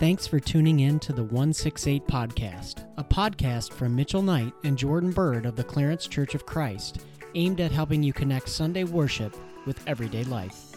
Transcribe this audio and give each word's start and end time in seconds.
Thanks 0.00 0.26
for 0.26 0.40
tuning 0.40 0.80
in 0.80 0.98
to 1.00 1.12
the 1.12 1.22
168 1.22 2.06
Podcast, 2.06 2.86
a 2.96 3.04
podcast 3.04 3.74
from 3.74 3.94
Mitchell 3.94 4.22
Knight 4.22 4.54
and 4.64 4.78
Jordan 4.78 5.10
Bird 5.10 5.44
of 5.44 5.56
the 5.56 5.62
Clarence 5.62 6.06
Church 6.06 6.34
of 6.34 6.46
Christ, 6.46 7.04
aimed 7.34 7.60
at 7.60 7.70
helping 7.70 8.02
you 8.02 8.14
connect 8.14 8.48
Sunday 8.48 8.84
worship 8.84 9.36
with 9.66 9.86
everyday 9.86 10.24
life. 10.24 10.74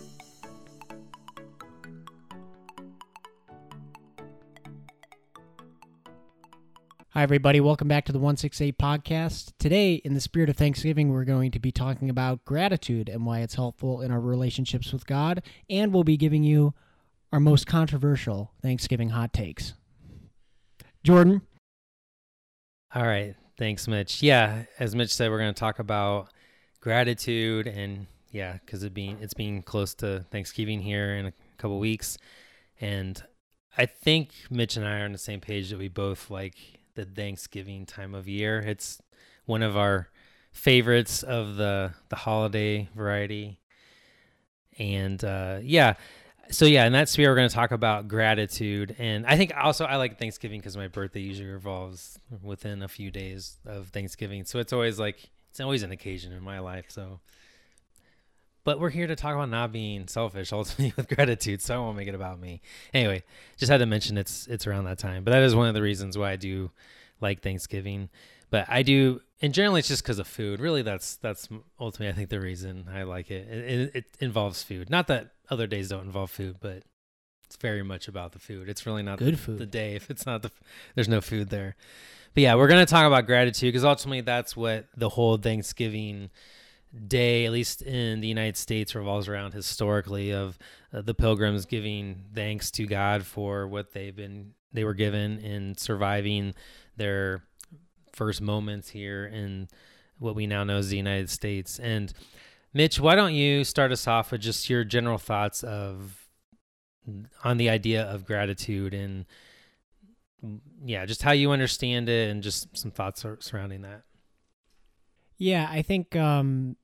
Hi, 7.12 7.24
everybody. 7.24 7.62
Welcome 7.62 7.88
back 7.88 8.04
to 8.08 8.12
the 8.12 8.20
168 8.20 8.78
Podcast. 8.78 9.54
Today, 9.58 9.94
in 10.04 10.16
the 10.16 10.20
spirit 10.20 10.50
of 10.50 10.58
Thanksgiving, 10.58 11.12
we're 11.12 11.24
going 11.24 11.52
to 11.52 11.60
be 11.60 11.72
talking 11.72 12.10
about 12.10 12.44
gratitude 12.44 13.08
and 13.08 13.26
why 13.26 13.40
it's 13.40 13.56
helpful 13.56 14.02
in 14.02 14.12
our 14.12 14.20
relationships 14.20 14.92
with 14.92 15.08
God, 15.08 15.42
and 15.70 15.94
we'll 15.94 16.04
be 16.04 16.18
giving 16.18 16.44
you 16.44 16.74
our 17.34 17.40
most 17.40 17.66
controversial 17.66 18.52
Thanksgiving 18.62 19.10
hot 19.10 19.34
takes. 19.34 19.74
Jordan? 21.04 21.42
All 22.94 23.08
right. 23.08 23.36
Thanks, 23.58 23.88
Mitch. 23.88 24.22
Yeah, 24.22 24.66
as 24.78 24.96
Mitch 24.96 25.12
said, 25.12 25.32
we're 25.32 25.40
going 25.40 25.54
to 25.54 25.60
talk 25.60 25.80
about 25.80 26.30
gratitude 26.80 27.66
and 27.66 28.06
yeah, 28.30 28.58
because 28.64 28.84
it 28.84 28.94
being 28.94 29.18
it's 29.20 29.34
being 29.34 29.64
close 29.64 29.96
to 29.96 30.26
Thanksgiving 30.32 30.80
here 30.80 31.16
in 31.16 31.26
a 31.26 31.34
couple 31.58 31.80
weeks, 31.80 32.18
and 32.82 33.22
I 33.78 33.86
think 33.86 34.32
Mitch 34.50 34.76
and 34.76 34.88
I 34.88 35.00
are 35.02 35.06
on 35.06 35.12
the 35.12 35.20
same 35.20 35.40
page 35.40 35.70
that 35.70 35.78
we 35.78 35.88
both 35.88 36.32
like 36.32 36.56
the 36.96 37.06
Thanksgiving 37.06 37.86
time 37.86 38.16
of 38.16 38.28
year. 38.28 38.60
It's 38.60 39.02
one 39.46 39.62
of 39.62 39.78
our 39.78 40.10
favorites 40.52 41.22
of 41.22 41.58
the 41.58 41.94
the 42.10 42.16
holiday 42.16 42.90
variety. 42.96 43.60
And 44.80 45.24
uh, 45.24 45.60
yeah, 45.62 45.94
so 46.50 46.66
yeah, 46.66 46.86
in 46.86 46.94
that 46.94 47.10
sphere, 47.10 47.30
we're 47.30 47.36
going 47.36 47.50
to 47.50 47.56
talk 47.56 47.72
about 47.72 48.08
gratitude, 48.08 48.96
and 49.00 49.26
I 49.26 49.38
think 49.38 49.54
also 49.56 49.86
I 49.86 49.96
like 49.96 50.20
Thanksgiving 50.20 50.60
because 50.60 50.76
my 50.76 50.88
birthday 50.88 51.22
usually 51.22 51.50
revolves 51.50 52.20
within 52.42 52.84
a 52.84 52.88
few 52.88 53.12
days 53.12 53.58
of 53.66 53.88
Thanksgiving, 53.88 54.46
so 54.46 54.60
it's 54.60 54.74
always 54.74 55.00
like 55.00 55.30
it's 55.50 55.60
always 55.60 55.84
an 55.84 55.92
occasion 55.92 56.34
in 56.34 56.44
my 56.44 56.60
life. 56.60 56.86
So, 56.90 57.20
but 58.64 58.80
we're 58.80 58.90
here 58.90 59.08
to 59.08 59.16
talk 59.16 59.36
about 59.36 59.50
not 59.50 59.72
being 59.72 60.08
selfish, 60.08 60.52
ultimately 60.54 60.94
with 60.96 61.08
gratitude. 61.08 61.62
So 61.62 61.76
I 61.76 61.78
won't 61.78 61.98
make 61.98 62.08
it 62.08 62.16
about 62.16 62.40
me. 62.40 62.62
Anyway, 62.94 63.24
just 63.58 63.72
had 63.72 63.78
to 63.78 63.86
mention 63.86 64.18
it's 64.18 64.48
it's 64.48 64.68
around 64.68 64.86
that 64.86 65.00
time, 65.00 65.24
but 65.24 65.32
that 65.32 65.44
is 65.44 65.56
one 65.56 65.68
of 65.68 65.74
the 65.74 65.82
reasons 65.82 66.18
why 66.18 66.32
I 66.32 66.36
do 66.36 66.72
like 67.22 67.42
Thanksgiving. 67.42 68.10
But 68.54 68.68
I 68.70 68.84
do, 68.84 69.20
and 69.42 69.52
generally 69.52 69.80
it's 69.80 69.88
just 69.88 70.04
because 70.04 70.20
of 70.20 70.28
food. 70.28 70.60
Really, 70.60 70.84
that's 70.84 71.16
that's 71.16 71.50
ultimately 71.80 72.10
I 72.10 72.12
think 72.16 72.30
the 72.30 72.40
reason 72.40 72.88
I 72.94 73.02
like 73.02 73.32
it. 73.32 73.48
It, 73.50 73.96
it. 73.96 74.06
involves 74.20 74.62
food. 74.62 74.92
Not 74.92 75.08
that 75.08 75.32
other 75.50 75.66
days 75.66 75.90
don't 75.90 76.06
involve 76.06 76.30
food, 76.30 76.58
but 76.60 76.84
it's 77.46 77.56
very 77.56 77.82
much 77.82 78.08
about 78.08 78.34
the 78.34 78.38
food. 78.38 78.70
It's 78.70 78.86
really 78.86 79.02
not 79.02 79.18
Good 79.18 79.34
the, 79.34 79.38
food. 79.40 79.58
the 79.58 79.66
day 79.66 79.96
if 79.96 80.12
it's 80.12 80.28
not 80.28 80.44
the 80.44 80.52
there's 80.94 81.10
no 81.10 81.20
food 81.20 81.50
there. 81.50 81.76
But 82.36 82.44
yeah, 82.44 82.54
we're 82.54 82.68
gonna 82.68 82.86
talk 82.86 83.08
about 83.08 83.26
gratitude 83.26 83.70
because 83.70 83.84
ultimately 83.84 84.22
that's 84.22 84.56
what 84.56 84.86
the 84.96 85.10
whole 85.10 85.38
Thanksgiving 85.38 86.30
day, 87.08 87.48
at 87.48 87.52
least 87.52 87.82
in 87.82 88.20
the 88.20 88.28
United 88.28 88.56
States, 88.56 88.94
revolves 88.94 89.28
around 89.28 89.56
historically 89.56 90.32
of 90.32 90.60
uh, 90.94 91.02
the 91.02 91.16
pilgrims 91.16 91.66
giving 91.66 92.26
thanks 92.36 92.70
to 92.70 92.86
God 92.86 93.26
for 93.26 93.68
what 93.68 93.94
they've 93.94 94.16
been 94.16 94.54
they 94.72 94.84
were 94.84 94.94
given 94.94 95.40
in 95.40 95.76
surviving 95.76 96.54
their 96.98 97.44
first 98.14 98.42
moments 98.42 98.90
here 98.90 99.26
in 99.26 99.68
what 100.20 100.36
we 100.36 100.48
now 100.48 100.64
know 100.64 100.78
as 100.78 100.90
the 100.90 100.98
United 100.98 101.30
States. 101.30 101.80
And 101.80 102.14
Mitch, 102.74 103.00
why 103.00 103.16
don't 103.16 103.34
you 103.34 103.64
start 103.64 103.92
us 103.92 104.08
off 104.08 104.32
with 104.32 104.42
just 104.42 104.70
your 104.70 104.84
general 104.84 105.18
thoughts 105.18 105.64
of 105.64 106.28
on 107.44 107.58
the 107.58 107.70
idea 107.70 108.04
of 108.04 108.26
gratitude 108.26 108.94
and 108.94 109.26
yeah, 110.84 111.06
just 111.06 111.22
how 111.22 111.32
you 111.32 111.52
understand 111.52 112.10
it 112.10 112.30
and 112.30 112.44
just 112.44 112.78
some 112.78 112.92
thoughts 112.92 113.26
surrounding 113.40 113.82
that. 113.82 114.04
Yeah, 115.38 115.68
I 115.70 115.82
think 115.82 116.16
um, 116.16 116.76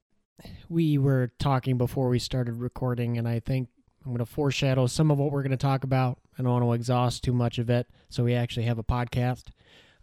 we 0.69 0.97
were 0.97 1.31
talking 1.39 1.77
before 1.77 2.09
we 2.09 2.19
started 2.19 2.55
recording, 2.55 3.17
and 3.17 3.27
I 3.27 3.39
think 3.39 3.69
I'm 4.05 4.11
going 4.11 4.19
to 4.19 4.25
foreshadow 4.25 4.87
some 4.87 5.11
of 5.11 5.17
what 5.17 5.31
we're 5.31 5.43
going 5.43 5.51
to 5.51 5.57
talk 5.57 5.83
about. 5.83 6.19
I 6.37 6.43
don't 6.43 6.51
want 6.51 6.63
to 6.63 6.73
exhaust 6.73 7.23
too 7.23 7.33
much 7.33 7.59
of 7.59 7.69
it, 7.69 7.87
so 8.09 8.23
we 8.23 8.33
actually 8.33 8.65
have 8.65 8.79
a 8.79 8.83
podcast. 8.83 9.45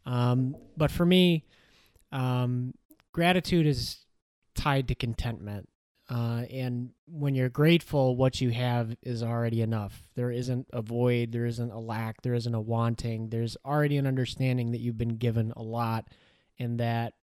Um, 0.06 0.56
but 0.76 0.90
for 0.90 1.04
me, 1.04 1.44
um, 2.12 2.72
gratitude 3.12 3.66
is 3.66 3.98
tied 4.54 4.88
to 4.88 4.94
contentment. 4.94 5.68
Uh, 6.08 6.44
and 6.52 6.90
when 7.08 7.34
you're 7.34 7.48
grateful, 7.48 8.14
what 8.14 8.40
you 8.40 8.50
have 8.50 8.96
is 9.02 9.24
already 9.24 9.60
enough. 9.60 10.08
There 10.14 10.30
isn't 10.30 10.68
a 10.72 10.80
void, 10.80 11.32
there 11.32 11.46
isn't 11.46 11.72
a 11.72 11.80
lack, 11.80 12.22
there 12.22 12.34
isn't 12.34 12.54
a 12.54 12.60
wanting. 12.60 13.28
There's 13.30 13.56
already 13.64 13.96
an 13.96 14.06
understanding 14.06 14.70
that 14.70 14.80
you've 14.80 14.98
been 14.98 15.16
given 15.16 15.52
a 15.56 15.62
lot, 15.62 16.06
and 16.60 16.78
that 16.78 17.14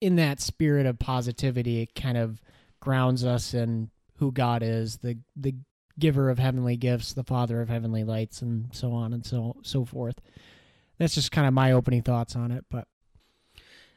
in 0.00 0.16
that 0.16 0.40
spirit 0.40 0.86
of 0.86 1.00
positivity, 1.00 1.82
it 1.82 1.96
kind 1.96 2.16
of 2.16 2.40
grounds 2.78 3.24
us 3.24 3.54
in 3.54 3.90
who 4.18 4.30
God 4.30 4.62
is, 4.62 4.98
the 4.98 5.18
the 5.34 5.56
giver 5.98 6.30
of 6.30 6.38
heavenly 6.38 6.76
gifts, 6.76 7.12
the 7.12 7.24
father 7.24 7.60
of 7.60 7.68
heavenly 7.68 8.04
lights, 8.04 8.40
and 8.40 8.68
so 8.72 8.92
on 8.92 9.12
and 9.12 9.26
so 9.26 9.56
so 9.62 9.84
forth. 9.84 10.20
That's 10.98 11.14
just 11.14 11.32
kind 11.32 11.46
of 11.46 11.54
my 11.54 11.72
opening 11.72 12.02
thoughts 12.02 12.36
on 12.36 12.50
it, 12.50 12.64
but 12.70 12.86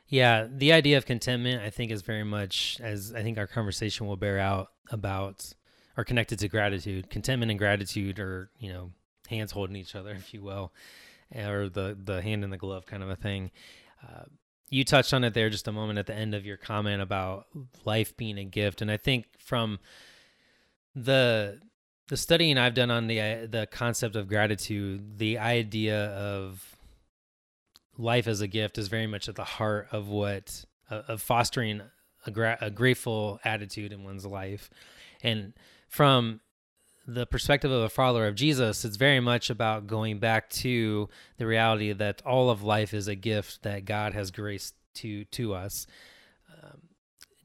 yeah, 0.10 0.48
the 0.50 0.72
idea 0.72 0.98
of 0.98 1.06
contentment, 1.06 1.62
I 1.62 1.70
think, 1.70 1.92
is 1.92 2.02
very 2.02 2.24
much 2.24 2.80
as 2.82 3.14
I 3.14 3.24
think 3.24 3.38
our 3.38 3.48
conversation 3.48 4.08
will 4.08 4.16
bear 4.16 4.40
out 4.40 4.70
about 4.90 5.54
are 5.98 6.06
connected 6.06 6.40
to 6.40 6.48
gratitude. 6.48 7.10
Contentment 7.10 7.50
and 7.50 7.60
gratitude 7.60 8.20
are, 8.20 8.50
you 8.60 8.72
know, 8.72 8.92
hands 9.28 9.52
holding 9.52 9.76
each 9.76 9.96
other, 9.96 10.12
if 10.18 10.34
you 10.34 10.42
will, 10.42 10.72
or 11.36 11.70
the 11.70 11.98
the 12.02 12.22
hand 12.22 12.44
in 12.44 12.52
the 12.52 12.58
glove 12.58 12.86
kind 12.86 13.04
of 13.04 13.10
a 13.10 13.16
thing. 13.16 13.52
Uh, 14.02 14.24
you 14.70 14.84
touched 14.84 15.14
on 15.14 15.24
it 15.24 15.34
there 15.34 15.50
just 15.50 15.68
a 15.68 15.72
moment 15.72 16.00
at 16.00 16.08
the 16.08 16.16
end 16.16 16.34
of 16.34 16.46
your 16.46 16.58
comment 16.58 17.02
about 17.02 17.48
life 17.86 18.16
being 18.16 18.38
a 18.38 18.46
gift, 18.46 18.82
and 18.82 18.90
I 18.90 18.98
think 18.98 19.26
from 19.38 19.80
the 20.96 21.60
the 22.08 22.16
studying 22.16 22.58
I've 22.58 22.76
done 22.76 22.92
on 22.92 23.08
the 23.08 23.46
the 23.46 23.68
concept 23.70 24.16
of 24.16 24.30
gratitude, 24.30 25.18
the 25.18 25.38
idea 25.38 26.06
of 26.12 26.77
life 27.98 28.28
as 28.28 28.42
a 28.42 28.48
gift 28.48 28.78
is 28.78 28.88
very 28.88 29.08
much 29.08 29.28
at 29.28 29.36
the 29.36 29.44
heart 29.44 29.88
of 29.92 30.08
what 30.08 30.66
uh, 30.90 31.02
of 31.08 31.22
fostering 31.22 31.82
a, 32.26 32.32
gra- 32.32 32.58
a 32.62 32.70
grateful 32.70 33.40
attitude 33.44 33.92
in 33.92 34.04
one's 34.04 34.26
life 34.26 34.70
and 35.24 35.54
from 35.88 36.42
the 37.08 37.26
perspective 37.26 37.72
of 37.72 37.84
a 37.84 37.90
follower 37.90 38.28
of 38.28 38.36
Jesus, 38.36 38.84
it's 38.84 38.98
very 38.98 39.22
much 39.22 39.50
about 39.50 39.88
going 39.88 40.20
back 40.20 40.50
to 40.50 41.08
the 41.38 41.48
reality 41.48 41.94
that 41.94 42.22
all 42.26 42.50
of 42.50 42.64
life 42.64 42.94
is 42.94 43.08
a 43.08 43.16
gift 43.16 43.64
that 43.64 43.86
God 43.86 44.14
has 44.14 44.30
graced 44.30 44.76
to 44.96 45.24
to 45.26 45.54
us. 45.54 45.88
Um, 46.52 46.82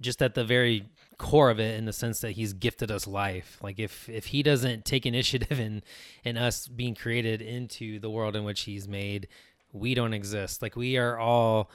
just 0.01 0.21
at 0.21 0.35
the 0.35 0.45
very 0.45 0.89
core 1.17 1.51
of 1.51 1.61
it, 1.61 1.79
in 1.79 1.85
the 1.85 1.93
sense 1.93 2.21
that 2.21 2.33
He's 2.33 2.53
gifted 2.53 2.91
us 2.91 3.07
life. 3.07 3.59
Like 3.63 3.79
if 3.79 4.09
if 4.09 4.27
He 4.27 4.43
doesn't 4.43 4.85
take 4.85 5.07
initiative 5.07 5.61
in 5.61 5.85
in 6.25 6.37
us 6.37 6.67
being 6.67 6.97
created 6.97 7.41
into 7.41 8.01
the 8.01 8.11
world 8.11 8.35
in 8.35 8.43
which 8.43 8.63
He's 8.63 8.89
made, 8.89 9.29
we 9.73 9.95
don't 9.95 10.15
exist. 10.15 10.63
Like 10.63 10.77
we 10.77 10.97
are 10.97 11.19
all 11.19 11.71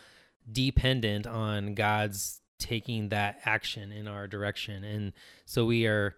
dependent 0.50 1.28
on 1.28 1.74
God's 1.74 2.42
taking 2.60 3.10
that 3.10 3.40
action 3.46 3.92
in 3.92 4.08
our 4.08 4.28
direction. 4.28 4.84
And 4.84 5.14
so 5.46 5.66
we 5.66 5.86
are 5.86 6.16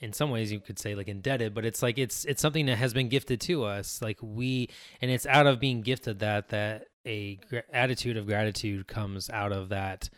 in 0.00 0.12
some 0.12 0.30
ways 0.30 0.50
you 0.50 0.60
could 0.60 0.78
say 0.78 0.94
like 0.94 1.08
indebted, 1.08 1.54
but 1.54 1.64
it's 1.64 1.82
like 1.82 1.98
it's 1.98 2.24
it's 2.24 2.40
something 2.40 2.66
that 2.66 2.76
has 2.76 2.94
been 2.94 3.08
gifted 3.08 3.40
to 3.42 3.64
us. 3.64 4.00
Like 4.00 4.18
we 4.22 4.70
and 5.00 5.10
it's 5.10 5.26
out 5.26 5.46
of 5.46 5.60
being 5.60 5.82
gifted 5.82 6.20
that 6.20 6.48
that 6.48 6.86
a 7.04 7.36
gr- 7.48 7.58
attitude 7.72 8.16
of 8.16 8.26
gratitude 8.26 8.86
comes 8.86 9.28
out 9.30 9.52
of 9.52 9.68
that 9.70 10.08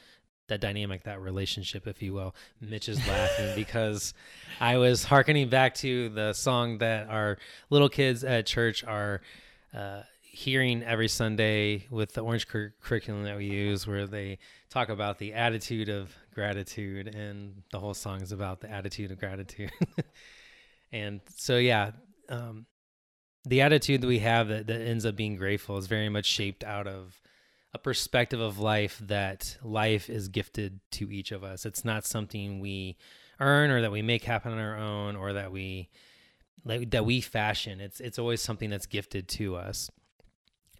that 0.49 0.61
dynamic, 0.61 1.05
that 1.05 1.21
relationship, 1.21 1.87
if 1.87 2.03
you 2.03 2.12
will. 2.12 2.35
Mitch 2.61 2.89
is 2.89 2.99
laughing 3.09 3.53
because 3.57 4.12
I 4.61 4.77
was 4.77 5.05
harkening 5.05 5.49
back 5.49 5.75
to 5.76 6.11
the 6.11 6.32
song 6.32 6.79
that 6.79 7.09
our 7.09 7.38
little 7.71 7.88
kids 7.88 8.23
at 8.23 8.47
church 8.47 8.85
are 8.85 9.23
uh, 9.75 10.03
hearing 10.32 10.82
every 10.82 11.08
Sunday 11.08 11.87
with 11.90 12.14
the 12.14 12.23
Orange 12.23 12.49
cur- 12.49 12.75
curriculum 12.81 13.25
that 13.25 13.37
we 13.37 13.44
use, 13.44 13.87
where 13.87 14.06
they 14.06 14.38
talk 14.70 14.88
about 14.88 15.19
the 15.19 15.34
attitude 15.34 15.90
of 15.90 16.11
gratitude, 16.34 17.14
and 17.14 17.62
the 17.70 17.79
whole 17.79 17.94
song 17.94 18.23
is 18.23 18.32
about 18.32 18.61
the 18.61 18.70
attitude 18.70 19.12
of 19.12 19.20
gratitude. 19.20 19.70
and 20.93 21.20
so, 21.37 21.58
yeah, 21.58 21.90
um, 22.31 22.64
the 23.44 23.61
attitude 23.61 24.00
that 24.00 24.06
we 24.06 24.20
have 24.20 24.49
that, 24.49 24.67
that 24.67 24.81
ends 24.81 25.05
up 25.05 25.17
being 25.17 25.37
grateful 25.37 25.76
is 25.76 25.87
very 25.87 26.08
much 26.08 26.25
shaped 26.25 26.64
out 26.64 26.87
of 26.87 27.20
a 27.75 27.78
perspective 27.78 28.40
of 28.40 28.58
life 28.58 28.99
that 29.05 29.58
life 29.62 30.08
is 30.08 30.28
gifted 30.28 30.81
to 30.93 31.11
each 31.11 31.31
of 31.31 31.44
us. 31.44 31.67
It's 31.67 31.85
not 31.85 32.06
something 32.06 32.58
we 32.58 32.96
earn 33.38 33.70
or 33.70 33.82
that 33.82 33.93
we 33.93 34.00
make 34.00 34.25
happen 34.25 34.52
on 34.52 34.58
our 34.58 34.78
own 34.78 35.14
or 35.14 35.35
that 35.35 35.52
we 35.52 35.90
like 36.64 36.90
that 36.90 37.05
we 37.05 37.20
fashion. 37.20 37.81
It's 37.81 38.00
it's 38.00 38.19
always 38.19 38.40
something 38.40 38.70
that's 38.70 38.87
gifted 38.87 39.28
to 39.31 39.56
us. 39.56 39.90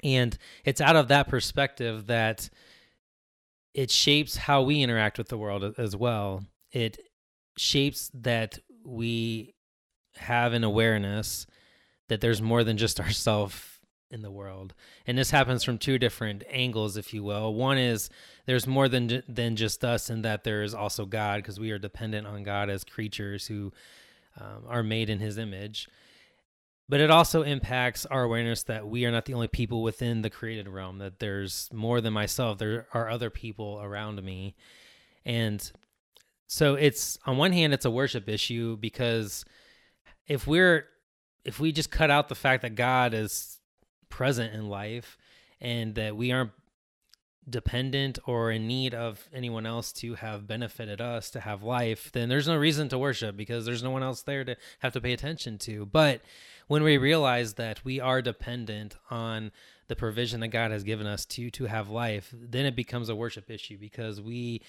And 0.02 0.37
it's 0.64 0.81
out 0.81 0.96
of 0.96 1.08
that 1.08 1.28
perspective 1.28 2.06
that 2.06 2.50
it 3.75 3.90
shapes 3.90 4.37
how 4.37 4.62
we 4.62 4.82
interact 4.82 5.19
with 5.19 5.28
the 5.28 5.38
world 5.38 5.75
as 5.78 5.96
well. 5.96 6.44
It 6.72 6.99
shapes 7.56 8.10
that 8.14 8.58
we 8.84 9.54
have 10.16 10.52
an 10.52 10.64
awareness 10.64 11.46
that 12.08 12.20
there's 12.20 12.43
more 12.43 12.64
than 12.64 12.76
just 12.76 13.00
ourself 13.00 13.81
in 14.10 14.22
the 14.22 14.31
world. 14.31 14.75
And 15.06 15.16
this 15.16 15.31
happens 15.31 15.64
from 15.64 15.78
two 15.78 15.99
different 15.99 16.44
angles, 16.50 16.96
if 16.98 17.14
you 17.14 17.22
will. 17.22 17.55
One 17.55 17.78
is 17.78 18.10
there's 18.46 18.66
more 18.66 18.88
than 18.88 19.22
than 19.26 19.56
just 19.56 19.84
us, 19.84 20.10
and 20.10 20.25
that 20.25 20.44
there 20.44 20.62
is 20.62 20.75
also 20.75 21.06
God, 21.06 21.38
because 21.38 21.58
we 21.58 21.70
are 21.70 21.78
dependent 21.78 22.26
on 22.26 22.43
God 22.43 22.69
as 22.69 22.84
creatures 22.84 23.46
who 23.46 23.72
um, 24.38 24.64
are 24.69 24.82
made 24.82 25.08
in 25.08 25.19
His 25.19 25.38
image. 25.38 25.88
But 26.93 27.00
it 27.00 27.11
also 27.11 27.43
impacts 27.43 28.05
our 28.05 28.23
awareness 28.23 28.65
that 28.65 28.87
we 28.87 29.06
are 29.06 29.11
not 29.11 29.25
the 29.25 29.33
only 29.33 29.49
people 29.49 29.83
within 29.83 30.21
the 30.21 30.29
created 30.29 30.69
realm. 30.69 30.99
That 30.99 31.21
there's 31.21 31.71
more 31.73 32.03
than 32.03 32.12
myself. 32.12 32.59
There 32.59 32.87
are 32.93 33.09
other 33.09 33.31
people 33.31 33.81
around 33.83 34.23
me, 34.23 34.55
and 35.25 35.73
so 36.49 36.75
it's 36.75 37.19
on 37.25 37.39
one 37.39 37.53
hand 37.53 37.73
it's 37.73 37.87
a 37.87 37.91
worship 37.91 38.29
issue 38.29 38.77
because 38.77 39.47
if 40.27 40.47
we're 40.47 40.87
if 41.47 41.59
we 41.59 41.73
just 41.73 41.91
cut 41.91 42.11
out 42.11 42.29
the 42.29 42.35
fact 42.35 42.61
that 42.61 42.75
God 42.75 43.15
is 43.15 43.59
present 44.11 44.53
in 44.53 44.69
life 44.69 45.17
and 45.62 45.94
that 45.94 46.15
we 46.15 46.31
aren't 46.31 46.50
dependent 47.49 48.19
or 48.27 48.50
in 48.50 48.67
need 48.67 48.94
of 48.94 49.29
anyone 49.33 49.65
else 49.65 49.93
to 49.93 50.17
have 50.17 50.47
benefited 50.47 51.00
us 51.00 51.31
to 51.31 51.41
have 51.41 51.62
life, 51.62 52.12
then 52.12 52.29
there's 52.29 52.47
no 52.47 52.56
reason 52.56 52.91
to 52.91 52.99
worship 52.99 53.35
because 53.37 53.65
there's 53.65 53.83
no 53.83 53.91
one 53.91 54.03
else 54.03 54.23
there 54.23 54.44
to 54.44 54.56
have 54.81 54.93
to 54.93 55.00
pay 55.00 55.15
attention 55.15 55.56
to. 55.56 55.87
But 55.87 56.21
when 56.72 56.84
we 56.84 56.96
realize 56.96 57.52
that 57.54 57.84
we 57.84 58.00
are 58.00 58.22
dependent 58.22 58.96
on 59.10 59.52
the 59.88 59.94
provision 59.94 60.40
that 60.40 60.48
God 60.48 60.70
has 60.70 60.84
given 60.84 61.06
us 61.06 61.26
to 61.26 61.50
to 61.50 61.66
have 61.66 61.90
life, 61.90 62.34
then 62.34 62.64
it 62.64 62.74
becomes 62.74 63.10
a 63.10 63.14
worship 63.14 63.50
issue 63.50 63.76
because 63.76 64.22
we 64.22 64.62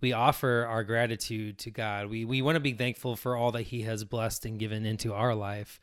we 0.00 0.14
offer 0.14 0.66
our 0.66 0.82
gratitude 0.84 1.58
to 1.58 1.70
God. 1.70 2.08
We 2.08 2.24
we 2.24 2.40
want 2.40 2.56
to 2.56 2.60
be 2.60 2.72
thankful 2.72 3.14
for 3.14 3.36
all 3.36 3.52
that 3.52 3.64
He 3.64 3.82
has 3.82 4.04
blessed 4.04 4.46
and 4.46 4.58
given 4.58 4.86
into 4.86 5.12
our 5.12 5.34
life. 5.34 5.78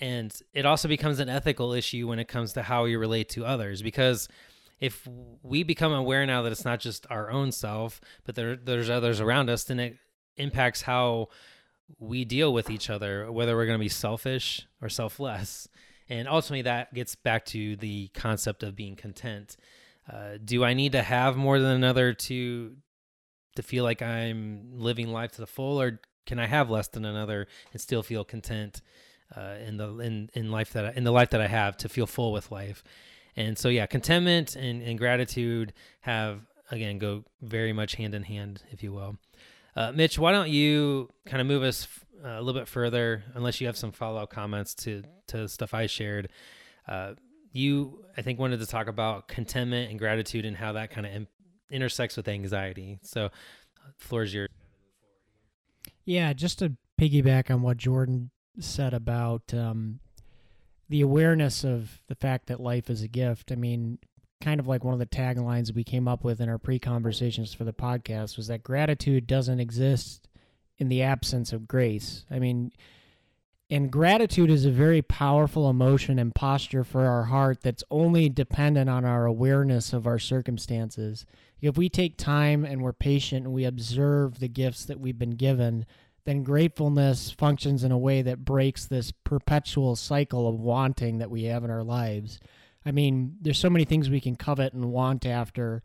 And 0.00 0.34
it 0.54 0.64
also 0.64 0.88
becomes 0.88 1.20
an 1.20 1.28
ethical 1.28 1.74
issue 1.74 2.08
when 2.08 2.18
it 2.18 2.28
comes 2.28 2.54
to 2.54 2.62
how 2.62 2.84
we 2.84 2.96
relate 2.96 3.28
to 3.30 3.44
others 3.44 3.82
because 3.82 4.28
if 4.80 5.06
we 5.42 5.62
become 5.62 5.92
aware 5.92 6.24
now 6.24 6.40
that 6.40 6.52
it's 6.52 6.64
not 6.64 6.80
just 6.80 7.06
our 7.10 7.30
own 7.30 7.52
self, 7.52 8.00
but 8.24 8.34
there, 8.34 8.56
there's 8.56 8.88
others 8.88 9.20
around 9.20 9.50
us, 9.50 9.64
then 9.64 9.78
it 9.78 9.98
impacts 10.38 10.80
how 10.80 11.28
we 11.98 12.24
deal 12.24 12.52
with 12.52 12.70
each 12.70 12.90
other, 12.90 13.30
whether 13.30 13.56
we're 13.56 13.66
going 13.66 13.78
to 13.78 13.84
be 13.84 13.88
selfish 13.88 14.66
or 14.80 14.88
selfless. 14.88 15.68
And 16.08 16.28
ultimately, 16.28 16.62
that 16.62 16.92
gets 16.92 17.14
back 17.14 17.44
to 17.46 17.76
the 17.76 18.08
concept 18.08 18.62
of 18.62 18.74
being 18.74 18.96
content. 18.96 19.56
Uh, 20.10 20.38
do 20.44 20.64
I 20.64 20.74
need 20.74 20.92
to 20.92 21.02
have 21.02 21.36
more 21.36 21.58
than 21.58 21.72
another 21.72 22.12
to 22.12 22.76
to 23.56 23.62
feel 23.62 23.84
like 23.84 24.00
I'm 24.00 24.70
living 24.74 25.08
life 25.08 25.32
to 25.32 25.40
the 25.40 25.46
full, 25.46 25.80
or 25.80 26.00
can 26.26 26.38
I 26.38 26.46
have 26.46 26.70
less 26.70 26.88
than 26.88 27.04
another 27.04 27.46
and 27.72 27.80
still 27.80 28.02
feel 28.02 28.24
content 28.24 28.80
uh, 29.36 29.56
in 29.66 29.76
the 29.76 29.98
in 29.98 30.30
in 30.34 30.50
life 30.50 30.72
that 30.72 30.84
I, 30.86 30.92
in 30.92 31.04
the 31.04 31.12
life 31.12 31.30
that 31.30 31.40
I 31.40 31.48
have 31.48 31.76
to 31.78 31.88
feel 31.88 32.06
full 32.06 32.32
with 32.32 32.50
life? 32.50 32.82
And 33.36 33.56
so, 33.56 33.68
yeah, 33.68 33.86
contentment 33.86 34.56
and, 34.56 34.82
and 34.82 34.98
gratitude 34.98 35.72
have 36.00 36.40
again 36.70 36.98
go 36.98 37.24
very 37.40 37.72
much 37.72 37.94
hand 37.94 38.14
in 38.14 38.24
hand, 38.24 38.62
if 38.70 38.82
you 38.82 38.92
will. 38.92 39.16
Uh, 39.76 39.92
Mitch, 39.92 40.18
why 40.18 40.32
don't 40.32 40.50
you 40.50 41.08
kind 41.26 41.40
of 41.40 41.46
move 41.46 41.62
us 41.62 41.86
uh, 42.24 42.28
a 42.28 42.42
little 42.42 42.60
bit 42.60 42.68
further, 42.68 43.22
unless 43.34 43.60
you 43.60 43.66
have 43.66 43.76
some 43.76 43.92
follow 43.92 44.20
up 44.22 44.30
comments 44.30 44.74
to 44.74 45.02
to 45.28 45.48
stuff 45.48 45.72
I 45.74 45.86
shared. 45.86 46.28
Uh, 46.86 47.14
you, 47.52 48.04
I 48.16 48.22
think, 48.22 48.38
wanted 48.38 48.60
to 48.60 48.66
talk 48.66 48.88
about 48.88 49.28
contentment 49.28 49.90
and 49.90 49.98
gratitude 49.98 50.44
and 50.44 50.56
how 50.56 50.72
that 50.72 50.90
kind 50.90 51.06
of 51.06 51.26
intersects 51.70 52.16
with 52.16 52.28
anxiety. 52.28 52.98
So, 53.02 53.26
uh, 53.26 53.30
floor 53.96 54.22
is 54.22 54.34
yours. 54.34 54.48
Yeah, 56.04 56.32
just 56.32 56.58
to 56.58 56.76
piggyback 57.00 57.50
on 57.50 57.62
what 57.62 57.76
Jordan 57.76 58.30
said 58.58 58.92
about 58.92 59.54
um, 59.54 60.00
the 60.88 61.00
awareness 61.00 61.64
of 61.64 62.00
the 62.08 62.14
fact 62.14 62.46
that 62.46 62.60
life 62.60 62.90
is 62.90 63.02
a 63.02 63.08
gift. 63.08 63.52
I 63.52 63.54
mean, 63.54 63.98
kind 64.40 64.60
of 64.60 64.66
like 64.66 64.84
one 64.84 64.94
of 64.94 65.00
the 65.00 65.06
taglines 65.06 65.74
we 65.74 65.84
came 65.84 66.08
up 66.08 66.24
with 66.24 66.40
in 66.40 66.48
our 66.48 66.58
pre-conversations 66.58 67.52
for 67.54 67.64
the 67.64 67.72
podcast 67.72 68.36
was 68.36 68.46
that 68.48 68.62
gratitude 68.62 69.26
doesn't 69.26 69.60
exist 69.60 70.28
in 70.78 70.88
the 70.88 71.02
absence 71.02 71.52
of 71.52 71.68
grace. 71.68 72.24
I 72.30 72.38
mean, 72.38 72.72
and 73.70 73.92
gratitude 73.92 74.50
is 74.50 74.64
a 74.64 74.70
very 74.70 75.00
powerful 75.00 75.70
emotion 75.70 76.18
and 76.18 76.34
posture 76.34 76.82
for 76.82 77.06
our 77.06 77.24
heart 77.24 77.62
that's 77.62 77.84
only 77.90 78.28
dependent 78.28 78.90
on 78.90 79.04
our 79.04 79.26
awareness 79.26 79.92
of 79.92 80.08
our 80.08 80.18
circumstances. 80.18 81.24
If 81.60 81.76
we 81.76 81.88
take 81.88 82.16
time 82.16 82.64
and 82.64 82.82
we're 82.82 82.92
patient 82.92 83.44
and 83.44 83.54
we 83.54 83.64
observe 83.64 84.40
the 84.40 84.48
gifts 84.48 84.84
that 84.86 84.98
we've 84.98 85.18
been 85.18 85.36
given, 85.36 85.86
then 86.24 86.42
gratefulness 86.42 87.30
functions 87.30 87.84
in 87.84 87.92
a 87.92 87.98
way 87.98 88.22
that 88.22 88.44
breaks 88.44 88.86
this 88.86 89.12
perpetual 89.12 89.94
cycle 89.94 90.48
of 90.48 90.58
wanting 90.58 91.18
that 91.18 91.30
we 91.30 91.44
have 91.44 91.62
in 91.62 91.70
our 91.70 91.84
lives. 91.84 92.40
I 92.84 92.92
mean, 92.92 93.36
there's 93.40 93.58
so 93.58 93.70
many 93.70 93.84
things 93.84 94.08
we 94.08 94.20
can 94.20 94.36
covet 94.36 94.72
and 94.72 94.92
want 94.92 95.26
after. 95.26 95.82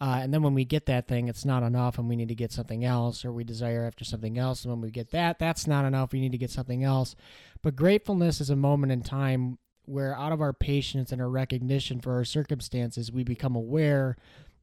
Uh, 0.00 0.20
and 0.22 0.32
then 0.32 0.42
when 0.42 0.54
we 0.54 0.64
get 0.64 0.86
that 0.86 1.08
thing, 1.08 1.28
it's 1.28 1.44
not 1.44 1.62
enough 1.62 1.98
and 1.98 2.08
we 2.08 2.16
need 2.16 2.28
to 2.28 2.34
get 2.34 2.52
something 2.52 2.84
else, 2.84 3.24
or 3.24 3.32
we 3.32 3.44
desire 3.44 3.84
after 3.84 4.04
something 4.04 4.38
else. 4.38 4.62
And 4.62 4.72
when 4.72 4.80
we 4.80 4.90
get 4.90 5.10
that, 5.10 5.38
that's 5.38 5.66
not 5.66 5.84
enough. 5.84 6.12
We 6.12 6.20
need 6.20 6.32
to 6.32 6.38
get 6.38 6.50
something 6.50 6.84
else. 6.84 7.16
But 7.62 7.76
gratefulness 7.76 8.40
is 8.40 8.50
a 8.50 8.56
moment 8.56 8.92
in 8.92 9.02
time 9.02 9.58
where, 9.86 10.16
out 10.16 10.32
of 10.32 10.40
our 10.40 10.52
patience 10.52 11.12
and 11.12 11.22
our 11.22 11.30
recognition 11.30 12.00
for 12.00 12.14
our 12.14 12.24
circumstances, 12.24 13.10
we 13.10 13.24
become 13.24 13.56
aware 13.56 14.16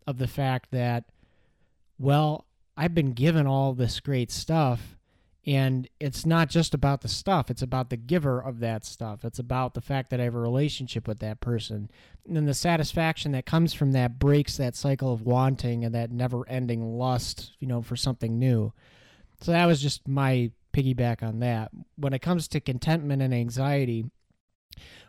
of 0.06 0.18
the 0.18 0.28
fact 0.28 0.72
that, 0.72 1.06
well, 1.98 2.46
I've 2.78 2.94
been 2.94 3.14
given 3.14 3.48
all 3.48 3.74
this 3.74 4.00
great 4.00 4.32
stuff. 4.32 4.98
And 5.46 5.90
it's 6.00 6.26
not 6.26 6.50
just 6.50 6.74
about 6.74 7.02
the 7.02 7.10
stuff, 7.10 7.50
it's 7.50 7.62
about 7.62 7.90
the 7.90 7.98
giver 7.98 8.40
of 8.40 8.60
that 8.60 8.86
stuff. 8.86 9.26
It's 9.26 9.40
about 9.40 9.74
the 9.74 9.82
fact 9.82 10.10
that 10.10 10.22
I 10.22 10.24
have 10.24 10.36
a 10.36 10.40
relationship 10.40 11.06
with 11.06 11.20
that 11.20 11.42
person. 11.42 11.90
And 12.26 12.38
then 12.38 12.46
the 12.46 12.54
satisfaction 12.54 13.34
that 13.34 13.46
comes 13.46 13.74
from 13.74 13.92
that 13.92 14.20
breaks 14.20 14.56
that 14.56 14.76
cycle 14.76 15.12
of 15.12 15.24
wanting 15.24 15.84
and 15.84 15.94
that 15.94 16.12
never 16.12 16.48
ending 16.48 16.98
lust, 16.98 17.52
you 17.60 17.68
know, 17.68 17.82
for 17.82 17.98
something 17.98 18.40
new. 18.40 18.72
So 19.42 19.52
that 19.52 19.66
was 19.66 19.82
just 19.82 20.08
my 20.08 20.52
piggyback 20.74 21.22
on 21.22 21.40
that. 21.40 21.72
When 21.98 22.14
it 22.14 22.22
comes 22.22 22.48
to 22.50 22.62
contentment 22.62 23.22
and 23.22 23.34
anxiety, 23.34 24.06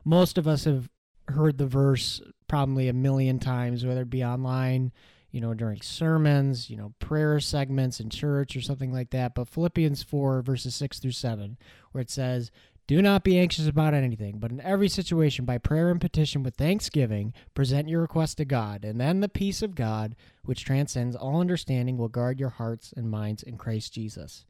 most 0.04 0.36
of 0.36 0.48
us 0.48 0.64
have 0.64 0.90
heard 1.28 1.58
the 1.58 1.66
verse 1.66 2.20
probably 2.48 2.88
a 2.88 2.92
million 2.92 3.38
times, 3.38 3.86
whether 3.86 4.02
it 4.02 4.10
be 4.10 4.24
online, 4.24 4.92
you 5.34 5.40
know, 5.40 5.52
during 5.52 5.82
sermons, 5.82 6.70
you 6.70 6.76
know, 6.76 6.94
prayer 7.00 7.40
segments 7.40 7.98
in 7.98 8.08
church 8.08 8.54
or 8.54 8.60
something 8.60 8.92
like 8.92 9.10
that. 9.10 9.34
But 9.34 9.48
Philippians 9.48 10.04
4, 10.04 10.42
verses 10.42 10.76
6 10.76 11.00
through 11.00 11.10
7, 11.10 11.58
where 11.90 12.02
it 12.02 12.08
says, 12.08 12.52
Do 12.86 13.02
not 13.02 13.24
be 13.24 13.36
anxious 13.36 13.66
about 13.66 13.94
anything, 13.94 14.38
but 14.38 14.52
in 14.52 14.60
every 14.60 14.88
situation, 14.88 15.44
by 15.44 15.58
prayer 15.58 15.90
and 15.90 16.00
petition 16.00 16.44
with 16.44 16.54
thanksgiving, 16.54 17.34
present 17.52 17.88
your 17.88 18.02
request 18.02 18.36
to 18.36 18.44
God. 18.44 18.84
And 18.84 19.00
then 19.00 19.18
the 19.18 19.28
peace 19.28 19.60
of 19.60 19.74
God, 19.74 20.14
which 20.44 20.64
transcends 20.64 21.16
all 21.16 21.40
understanding, 21.40 21.98
will 21.98 22.06
guard 22.06 22.38
your 22.38 22.50
hearts 22.50 22.94
and 22.96 23.10
minds 23.10 23.42
in 23.42 23.58
Christ 23.58 23.92
Jesus. 23.92 24.46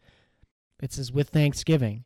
It 0.83 0.93
says, 0.93 1.11
with 1.11 1.31
thanksgiving. 1.31 2.05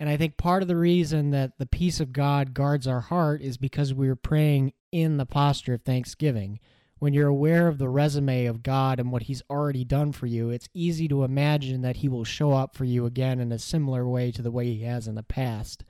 And 0.00 0.08
I 0.08 0.16
think 0.16 0.38
part 0.38 0.62
of 0.62 0.68
the 0.68 0.76
reason 0.76 1.28
that 1.32 1.58
the 1.58 1.66
peace 1.66 2.00
of 2.00 2.14
God 2.14 2.54
guards 2.54 2.86
our 2.86 3.02
heart 3.02 3.42
is 3.42 3.58
because 3.58 3.92
we're 3.92 4.16
praying 4.16 4.72
in 4.92 5.18
the 5.18 5.26
posture 5.26 5.74
of 5.74 5.82
thanksgiving. 5.82 6.58
When 7.04 7.12
you're 7.12 7.28
aware 7.28 7.68
of 7.68 7.76
the 7.76 7.90
resume 7.90 8.46
of 8.46 8.62
God 8.62 8.98
and 8.98 9.12
what 9.12 9.24
He's 9.24 9.42
already 9.50 9.84
done 9.84 10.12
for 10.12 10.24
you, 10.24 10.48
it's 10.48 10.70
easy 10.72 11.06
to 11.08 11.22
imagine 11.22 11.82
that 11.82 11.96
He 11.96 12.08
will 12.08 12.24
show 12.24 12.52
up 12.52 12.74
for 12.74 12.86
you 12.86 13.04
again 13.04 13.40
in 13.40 13.52
a 13.52 13.58
similar 13.58 14.08
way 14.08 14.30
to 14.30 14.40
the 14.40 14.50
way 14.50 14.72
He 14.72 14.84
has 14.84 15.06
in 15.06 15.14
the 15.14 15.22
past. 15.22 15.84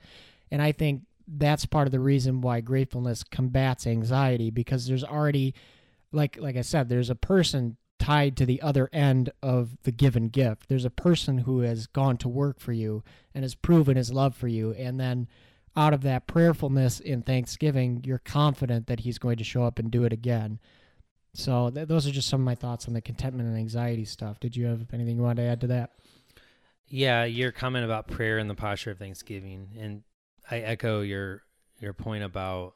And 0.51 0.61
I 0.61 0.73
think 0.73 1.03
that's 1.25 1.65
part 1.65 1.87
of 1.87 1.93
the 1.93 2.01
reason 2.01 2.41
why 2.41 2.59
gratefulness 2.59 3.23
combats 3.23 3.87
anxiety 3.87 4.49
because 4.49 4.87
there's 4.87 5.05
already 5.05 5.53
like 6.11 6.37
like 6.37 6.57
I 6.57 6.61
said, 6.61 6.89
there's 6.89 7.09
a 7.09 7.15
person 7.15 7.77
tied 7.97 8.35
to 8.35 8.45
the 8.45 8.61
other 8.61 8.89
end 8.91 9.29
of 9.41 9.77
the 9.83 9.93
given 9.93 10.27
gift. 10.27 10.67
There's 10.67 10.83
a 10.83 10.89
person 10.89 11.37
who 11.37 11.61
has 11.61 11.87
gone 11.87 12.17
to 12.17 12.27
work 12.27 12.59
for 12.59 12.73
you 12.73 13.05
and 13.33 13.45
has 13.45 13.55
proven 13.55 13.95
his 13.95 14.11
love 14.11 14.35
for 14.35 14.49
you. 14.49 14.73
And 14.73 14.99
then 14.99 15.29
out 15.77 15.93
of 15.93 16.01
that 16.01 16.27
prayerfulness 16.27 16.99
in 16.99 17.21
thanksgiving, 17.21 18.03
you're 18.05 18.19
confident 18.19 18.87
that 18.87 18.99
he's 18.99 19.17
going 19.17 19.37
to 19.37 19.45
show 19.45 19.63
up 19.63 19.79
and 19.79 19.89
do 19.89 20.03
it 20.03 20.11
again. 20.11 20.59
So 21.35 21.69
th- 21.69 21.87
those 21.87 22.07
are 22.07 22.11
just 22.11 22.29
some 22.29 22.41
of 22.41 22.45
my 22.45 22.55
thoughts 22.55 22.87
on 22.87 22.93
the 22.93 23.01
contentment 23.01 23.49
and 23.49 23.57
anxiety 23.57 24.05
stuff. 24.05 24.39
Did 24.39 24.55
you 24.55 24.65
have 24.67 24.85
anything 24.93 25.17
you 25.17 25.21
wanted 25.21 25.43
to 25.43 25.49
add 25.49 25.61
to 25.61 25.67
that? 25.67 25.91
Yeah, 26.87 27.25
your 27.25 27.51
comment 27.51 27.83
about 27.83 28.07
prayer 28.07 28.37
and 28.37 28.49
the 28.49 28.55
posture 28.55 28.91
of 28.91 28.99
thanksgiving, 28.99 29.69
and 29.79 30.03
I 30.49 30.59
echo 30.59 31.01
your 31.01 31.41
your 31.79 31.93
point 31.93 32.23
about 32.23 32.75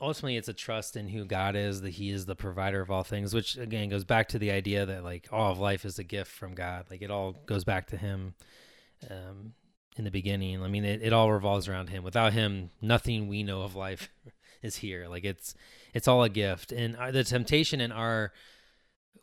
ultimately 0.00 0.36
it's 0.36 0.48
a 0.48 0.52
trust 0.52 0.96
in 0.96 1.08
who 1.08 1.24
God 1.24 1.56
is, 1.56 1.80
that 1.80 1.90
He 1.90 2.10
is 2.10 2.26
the 2.26 2.36
provider 2.36 2.80
of 2.80 2.90
all 2.90 3.04
things, 3.04 3.34
which 3.34 3.56
again 3.56 3.88
goes 3.88 4.04
back 4.04 4.28
to 4.28 4.38
the 4.38 4.50
idea 4.50 4.84
that 4.84 5.04
like 5.04 5.28
all 5.32 5.52
of 5.52 5.58
life 5.58 5.84
is 5.84 5.98
a 5.98 6.04
gift 6.04 6.30
from 6.30 6.54
God. 6.54 6.86
Like 6.90 7.02
it 7.02 7.10
all 7.10 7.32
goes 7.46 7.64
back 7.64 7.86
to 7.88 7.96
Him 7.96 8.34
um, 9.10 9.54
in 9.96 10.04
the 10.04 10.10
beginning. 10.10 10.62
I 10.62 10.68
mean, 10.68 10.84
it, 10.84 11.02
it 11.02 11.12
all 11.12 11.32
revolves 11.32 11.68
around 11.68 11.88
Him. 11.88 12.02
Without 12.02 12.32
Him, 12.32 12.70
nothing 12.82 13.28
we 13.28 13.42
know 13.42 13.62
of 13.62 13.74
life 13.76 14.10
is 14.64 14.76
here. 14.76 15.06
Like 15.08 15.24
it's 15.24 15.54
it's 15.92 16.08
all 16.08 16.24
a 16.24 16.28
gift. 16.28 16.72
And 16.72 16.96
the 17.12 17.22
temptation 17.22 17.80
in 17.80 17.92
our 17.92 18.32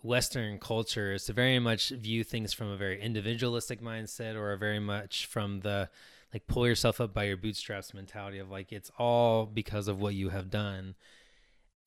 Western 0.03 0.59
culture 0.59 1.13
is 1.13 1.25
to 1.25 1.33
very 1.33 1.59
much 1.59 1.89
view 1.89 2.23
things 2.23 2.53
from 2.53 2.69
a 2.69 2.77
very 2.77 3.01
individualistic 3.01 3.81
mindset 3.81 4.35
or 4.35 4.55
very 4.55 4.79
much 4.79 5.25
from 5.25 5.59
the 5.59 5.89
like 6.33 6.47
pull 6.47 6.65
yourself 6.65 7.01
up 7.01 7.13
by 7.13 7.25
your 7.25 7.37
bootstraps 7.37 7.93
mentality 7.93 8.39
of 8.39 8.49
like 8.49 8.71
it's 8.71 8.91
all 8.97 9.45
because 9.45 9.87
of 9.87 9.99
what 9.99 10.13
you 10.13 10.29
have 10.29 10.49
done. 10.49 10.95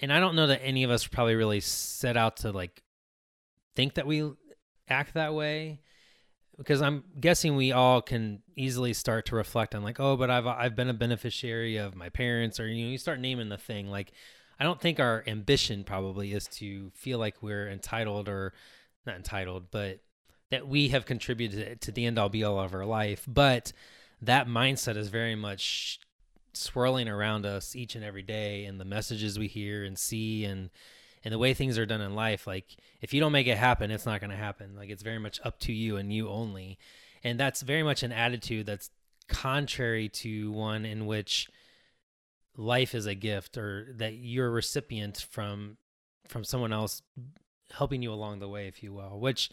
And 0.01 0.13
I 0.13 0.21
don't 0.21 0.37
know 0.37 0.49
that 0.49 0.63
any 0.63 0.85
of 0.85 0.91
us 0.91 1.07
probably 1.07 1.37
really 1.37 1.61
set 1.61 2.17
out 2.17 2.39
to 2.39 2.51
like 2.51 2.83
think 3.75 3.95
that 3.95 4.07
we 4.07 4.31
act 4.89 5.15
that 5.15 5.35
way 5.35 5.81
because 6.57 6.83
I'm 6.83 7.05
guessing 7.21 7.57
we 7.57 7.73
all 7.73 8.01
can 8.01 8.43
easily 8.57 8.93
start 8.93 9.27
to 9.27 9.37
reflect 9.37 9.75
on 9.75 9.83
like, 9.83 9.99
oh, 9.99 10.17
but 10.17 10.31
I've 10.31 10.47
I've 10.47 10.77
been 10.77 10.89
a 10.89 10.95
beneficiary 10.95 11.77
of 11.77 11.95
my 11.95 12.09
parents, 12.09 12.61
or 12.61 12.67
you 12.67 12.85
know, 12.85 12.91
you 12.91 12.99
start 12.99 13.21
naming 13.21 13.49
the 13.49 13.59
thing. 13.59 13.91
Like, 13.91 14.13
I 14.59 14.65
don't 14.65 14.81
think 14.81 15.01
our 15.01 15.25
ambition 15.27 15.85
probably 15.85 16.33
is 16.33 16.47
to 16.49 16.91
feel 16.95 17.19
like 17.19 17.43
we're 17.43 17.69
entitled 17.69 18.29
or 18.29 18.53
not 19.07 19.17
entitled, 19.17 19.71
but 19.71 20.01
that 20.51 20.69
we 20.69 20.89
have 20.89 21.07
contributed 21.07 21.81
to 21.81 21.93
the 21.93 22.07
end 22.07 22.19
all 22.19 22.29
be 22.29 22.45
all 22.45 22.61
of 22.61 22.75
our 22.75 22.87
life. 22.87 23.25
But 23.27 23.73
that 24.23 24.47
mindset 24.47 24.97
is 24.97 25.09
very 25.09 25.35
much 25.35 25.99
swirling 26.53 27.09
around 27.09 27.45
us 27.45 27.75
each 27.75 27.97
and 27.97 28.05
every 28.05 28.23
day, 28.23 28.65
and 28.65 28.81
the 28.81 28.85
messages 28.85 29.39
we 29.39 29.49
hear 29.49 29.85
and 29.85 29.99
see, 29.99 30.45
and 30.45 30.71
and 31.25 31.33
the 31.33 31.39
way 31.39 31.55
things 31.55 31.79
are 31.79 31.87
done 31.87 32.01
in 32.01 32.15
life 32.15 32.47
like 32.47 32.77
if 33.01 33.15
you 33.15 33.21
don't 33.21 33.33
make 33.33 33.47
it 33.47 33.57
happen 33.57 33.91
it's 33.91 34.07
not 34.07 34.21
going 34.21 34.31
to 34.31 34.37
happen. 34.37 34.77
Like 34.77 34.91
it's 34.91 35.03
very 35.03 35.19
much 35.19 35.41
up 35.45 35.59
to 35.61 35.73
you 35.73 35.97
and 35.97 36.13
you 36.13 36.29
only. 36.29 36.79
And 37.23 37.41
that's 37.41 37.63
very 37.63 37.83
much 37.83 38.03
an 38.03 38.13
attitude 38.13 38.67
that's 38.67 38.91
contrary 39.29 40.09
to 40.11 40.53
one 40.53 40.85
in 40.85 41.07
which 41.07 41.49
life 42.57 42.95
is 42.95 43.07
a 43.07 43.15
gift 43.15 43.57
or 43.57 43.89
that 43.97 44.15
you're 44.15 44.49
a 44.49 44.51
recipient 44.51 45.27
from 45.31 45.79
from 46.29 46.45
someone 46.45 46.73
else 46.73 47.03
helping 47.73 48.03
you 48.03 48.13
along 48.13 48.39
the 48.39 48.49
way 48.49 48.69
if 48.69 48.83
you 48.83 48.93
will 48.93 49.19
which 49.19 49.51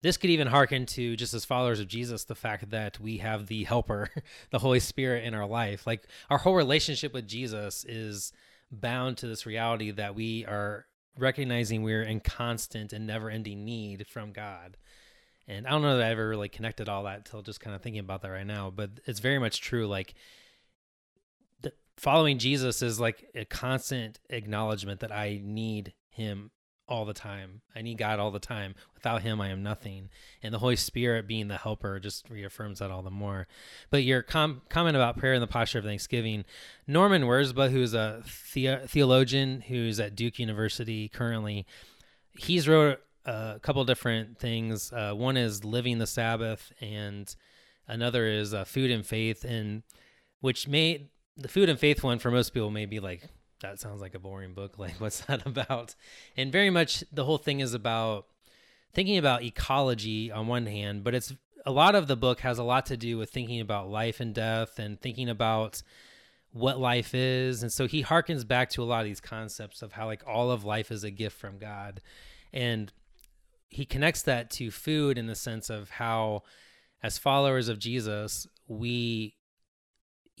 this 0.00 0.16
could 0.16 0.30
even 0.30 0.48
harken 0.48 0.84
to 0.84 1.14
just 1.14 1.34
as 1.34 1.44
followers 1.44 1.78
of 1.78 1.86
Jesus 1.86 2.24
the 2.24 2.34
fact 2.34 2.70
that 2.70 2.98
we 2.98 3.18
have 3.18 3.46
the 3.46 3.64
helper 3.64 4.08
the 4.50 4.58
holy 4.58 4.80
spirit 4.80 5.24
in 5.24 5.32
our 5.34 5.46
life. 5.46 5.86
Like 5.86 6.08
our 6.28 6.38
whole 6.38 6.56
relationship 6.56 7.14
with 7.14 7.28
Jesus 7.28 7.84
is 7.84 8.32
bound 8.72 9.18
to 9.18 9.28
this 9.28 9.46
reality 9.46 9.92
that 9.92 10.16
we 10.16 10.44
are 10.46 10.86
recognizing 11.16 11.82
we're 11.82 12.02
in 12.02 12.20
constant 12.20 12.92
and 12.92 13.06
never 13.06 13.30
ending 13.30 13.64
need 13.64 14.06
from 14.06 14.32
God. 14.32 14.76
And 15.48 15.66
I 15.66 15.70
don't 15.70 15.82
know 15.82 15.98
that 15.98 16.06
I 16.06 16.10
ever 16.10 16.28
really 16.28 16.48
connected 16.48 16.88
all 16.88 17.04
that 17.04 17.24
till 17.24 17.42
just 17.42 17.60
kind 17.60 17.74
of 17.74 17.82
thinking 17.82 18.00
about 18.00 18.22
that 18.22 18.30
right 18.30 18.46
now, 18.46 18.70
but 18.70 18.90
it's 19.06 19.20
very 19.20 19.38
much 19.38 19.60
true. 19.60 19.86
Like 19.86 20.14
the, 21.60 21.72
following 21.96 22.38
Jesus 22.38 22.80
is 22.82 23.00
like 23.00 23.28
a 23.34 23.44
constant 23.44 24.18
acknowledgement 24.30 25.00
that 25.00 25.12
I 25.12 25.40
need 25.42 25.94
him 26.10 26.50
all 26.88 27.04
the 27.04 27.14
time. 27.14 27.62
I 27.74 27.82
need 27.82 27.98
God 27.98 28.18
all 28.18 28.30
the 28.30 28.38
time. 28.38 28.74
Without 28.94 29.22
him, 29.22 29.40
I 29.40 29.48
am 29.48 29.62
nothing. 29.62 30.10
And 30.42 30.52
the 30.52 30.58
Holy 30.58 30.76
Spirit 30.76 31.26
being 31.26 31.48
the 31.48 31.56
helper 31.56 31.98
just 32.00 32.28
reaffirms 32.28 32.80
that 32.80 32.90
all 32.90 33.02
the 33.02 33.10
more. 33.10 33.46
But 33.90 34.04
your 34.04 34.22
com- 34.22 34.62
comment 34.68 34.96
about 34.96 35.16
prayer 35.16 35.34
and 35.34 35.42
the 35.42 35.46
posture 35.46 35.78
of 35.78 35.84
thanksgiving, 35.84 36.44
Norman 36.86 37.22
Wirzba, 37.22 37.70
who's 37.70 37.94
a 37.94 38.22
the- 38.52 38.82
theologian 38.86 39.62
who's 39.62 40.00
at 40.00 40.14
Duke 40.14 40.38
University 40.38 41.08
currently, 41.08 41.66
he's 42.36 42.68
wrote 42.68 43.00
a 43.24 43.60
couple 43.62 43.84
different 43.84 44.38
things. 44.38 44.92
Uh, 44.92 45.12
one 45.14 45.36
is 45.36 45.64
living 45.64 45.98
the 45.98 46.06
Sabbath, 46.06 46.72
and 46.80 47.34
another 47.86 48.26
is 48.26 48.52
uh, 48.52 48.64
food 48.64 48.90
and 48.90 49.06
faith, 49.06 49.44
and 49.44 49.82
which 50.40 50.66
may 50.66 51.08
the 51.36 51.48
food 51.48 51.68
and 51.68 51.78
faith 51.78 52.02
one 52.02 52.18
for 52.18 52.30
most 52.30 52.50
people 52.52 52.70
may 52.70 52.86
be 52.86 53.00
like 53.00 53.22
that 53.62 53.80
sounds 53.80 54.00
like 54.00 54.14
a 54.14 54.18
boring 54.18 54.54
book. 54.54 54.78
Like, 54.78 54.94
what's 55.00 55.20
that 55.22 55.46
about? 55.46 55.94
And 56.36 56.52
very 56.52 56.70
much 56.70 57.02
the 57.12 57.24
whole 57.24 57.38
thing 57.38 57.60
is 57.60 57.74
about 57.74 58.26
thinking 58.94 59.18
about 59.18 59.42
ecology 59.42 60.30
on 60.30 60.46
one 60.46 60.66
hand, 60.66 61.02
but 61.02 61.14
it's 61.14 61.32
a 61.64 61.72
lot 61.72 61.94
of 61.94 62.08
the 62.08 62.16
book 62.16 62.40
has 62.40 62.58
a 62.58 62.64
lot 62.64 62.86
to 62.86 62.96
do 62.96 63.16
with 63.16 63.30
thinking 63.30 63.60
about 63.60 63.88
life 63.88 64.20
and 64.20 64.34
death 64.34 64.78
and 64.78 65.00
thinking 65.00 65.28
about 65.28 65.82
what 66.52 66.78
life 66.78 67.14
is. 67.14 67.62
And 67.62 67.72
so 67.72 67.86
he 67.86 68.02
harkens 68.02 68.46
back 68.46 68.68
to 68.70 68.82
a 68.82 68.84
lot 68.84 69.00
of 69.00 69.06
these 69.06 69.20
concepts 69.20 69.82
of 69.82 69.92
how 69.92 70.06
like 70.06 70.22
all 70.26 70.50
of 70.50 70.64
life 70.64 70.90
is 70.90 71.04
a 71.04 71.10
gift 71.10 71.38
from 71.38 71.58
God. 71.58 72.00
And 72.52 72.92
he 73.68 73.86
connects 73.86 74.22
that 74.22 74.50
to 74.50 74.70
food 74.70 75.16
in 75.16 75.26
the 75.26 75.34
sense 75.34 75.70
of 75.70 75.90
how 75.90 76.42
as 77.02 77.16
followers 77.16 77.68
of 77.68 77.78
Jesus, 77.78 78.46
we 78.68 79.34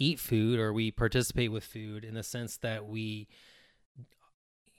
eat 0.02 0.18
food 0.18 0.58
or 0.58 0.72
we 0.72 0.90
participate 0.90 1.52
with 1.52 1.64
food 1.64 2.04
in 2.04 2.14
the 2.14 2.22
sense 2.22 2.56
that 2.58 2.86
we 2.86 3.28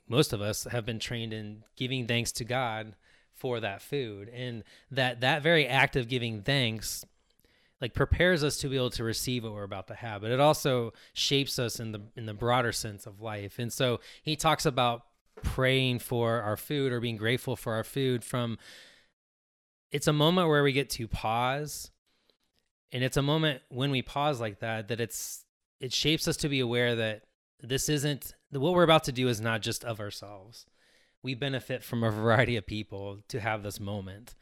most 0.07 0.33
of 0.33 0.41
us 0.41 0.65
have 0.65 0.85
been 0.85 0.99
trained 0.99 1.33
in 1.33 1.63
giving 1.77 2.05
thanks 2.05 2.31
to 2.33 2.43
God 2.43 2.95
for 3.33 3.61
that 3.61 3.81
food. 3.81 4.29
And 4.29 4.63
that 4.91 5.21
that 5.21 5.41
very 5.41 5.65
act 5.65 5.95
of 5.95 6.07
giving 6.07 6.41
thanks 6.41 7.05
like 7.79 7.93
prepares 7.93 8.43
us 8.43 8.57
to 8.57 8.67
be 8.67 8.75
able 8.75 8.89
to 8.91 9.03
receive 9.03 9.43
what 9.43 9.53
we're 9.53 9.63
about 9.63 9.87
to 9.87 9.95
have 9.95 10.21
but 10.21 10.31
it 10.31 10.39
also 10.39 10.93
shapes 11.11 11.59
us 11.59 11.79
in 11.79 11.91
the 11.91 12.01
in 12.15 12.25
the 12.25 12.33
broader 12.33 12.71
sense 12.71 13.05
of 13.05 13.21
life. 13.21 13.59
And 13.59 13.71
so 13.71 14.01
he 14.21 14.35
talks 14.35 14.65
about 14.65 15.03
praying 15.41 15.99
for 15.99 16.41
our 16.41 16.57
food 16.57 16.91
or 16.91 16.99
being 16.99 17.17
grateful 17.17 17.55
for 17.55 17.73
our 17.73 17.83
food 17.83 18.23
from 18.23 18.57
it's 19.91 20.07
a 20.07 20.13
moment 20.13 20.49
where 20.49 20.63
we 20.63 20.73
get 20.73 20.89
to 20.91 21.07
pause 21.07 21.91
and 22.93 23.03
it's 23.03 23.17
a 23.17 23.21
moment 23.21 23.61
when 23.69 23.91
we 23.91 24.03
pause 24.03 24.39
like 24.39 24.59
that 24.59 24.87
that 24.87 25.01
it's 25.01 25.43
it 25.81 25.91
shapes 25.91 26.27
us 26.27 26.37
to 26.37 26.47
be 26.47 26.61
aware 26.61 26.95
that 26.95 27.23
this 27.61 27.89
isn't 27.89 28.35
what 28.51 28.73
we're 28.73 28.83
about 28.83 29.05
to 29.05 29.11
do 29.11 29.27
is 29.27 29.41
not 29.41 29.61
just 29.61 29.83
of 29.83 29.99
ourselves. 29.99 30.65
We 31.23 31.33
benefit 31.33 31.83
from 31.83 32.03
a 32.03 32.11
variety 32.11 32.55
of 32.55 32.67
people 32.67 33.19
to 33.29 33.39
have 33.39 33.63
this 33.63 33.79
moment. 33.79 34.35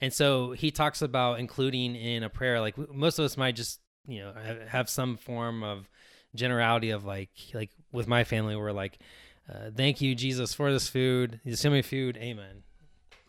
And 0.00 0.12
so 0.12 0.50
he 0.52 0.70
talks 0.70 1.00
about 1.00 1.38
including 1.38 1.94
in 1.94 2.24
a 2.24 2.28
prayer 2.28 2.60
like 2.60 2.76
most 2.92 3.18
of 3.18 3.24
us 3.24 3.36
might 3.36 3.54
just 3.54 3.80
you 4.06 4.18
know 4.18 4.34
have 4.68 4.90
some 4.90 5.16
form 5.16 5.62
of 5.62 5.88
generality 6.34 6.90
of 6.90 7.04
like 7.04 7.30
like 7.54 7.70
with 7.92 8.08
my 8.08 8.24
family 8.24 8.56
we're 8.56 8.72
like 8.72 8.98
uh, 9.48 9.70
thank 9.76 10.00
you 10.00 10.14
jesus 10.14 10.52
for 10.54 10.72
this 10.72 10.88
food. 10.88 11.40
You 11.44 11.54
send 11.54 11.74
me 11.74 11.82
food. 11.82 12.16
Amen. 12.16 12.64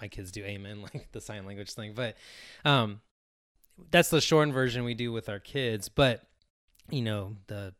My 0.01 0.07
kids 0.07 0.31
do 0.31 0.43
amen 0.43 0.81
like 0.93 1.11
the 1.11 1.21
sign 1.21 1.45
language 1.45 1.73
thing. 1.73 1.93
But 1.93 2.15
um 2.65 3.01
that's 3.91 4.09
the 4.09 4.21
shortened 4.21 4.53
version 4.53 4.83
we 4.83 4.93
do 4.93 5.11
with 5.11 5.29
our 5.29 5.39
kids. 5.39 5.89
But 5.89 6.23
you 6.89 7.01
know 7.01 7.35
the 7.47 7.73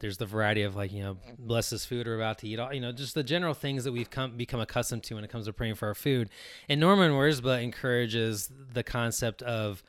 there's 0.00 0.18
the 0.18 0.26
variety 0.26 0.62
of 0.62 0.76
like 0.76 0.92
you 0.92 1.02
know 1.02 1.16
bless 1.38 1.70
this 1.70 1.84
food 1.84 2.06
we're 2.06 2.16
about 2.16 2.38
to 2.38 2.48
eat 2.48 2.58
all 2.58 2.72
you 2.72 2.80
know 2.80 2.92
just 2.92 3.14
the 3.14 3.22
general 3.22 3.54
things 3.54 3.84
that 3.84 3.92
we've 3.92 4.10
come 4.10 4.36
become 4.36 4.60
accustomed 4.60 5.02
to 5.02 5.14
when 5.14 5.24
it 5.24 5.30
comes 5.30 5.46
to 5.46 5.52
praying 5.52 5.74
for 5.74 5.88
our 5.88 5.94
food 5.94 6.30
and 6.68 6.80
norman 6.80 7.12
wirzba 7.12 7.62
encourages 7.62 8.50
the 8.72 8.82
concept 8.82 9.42
of 9.42 9.82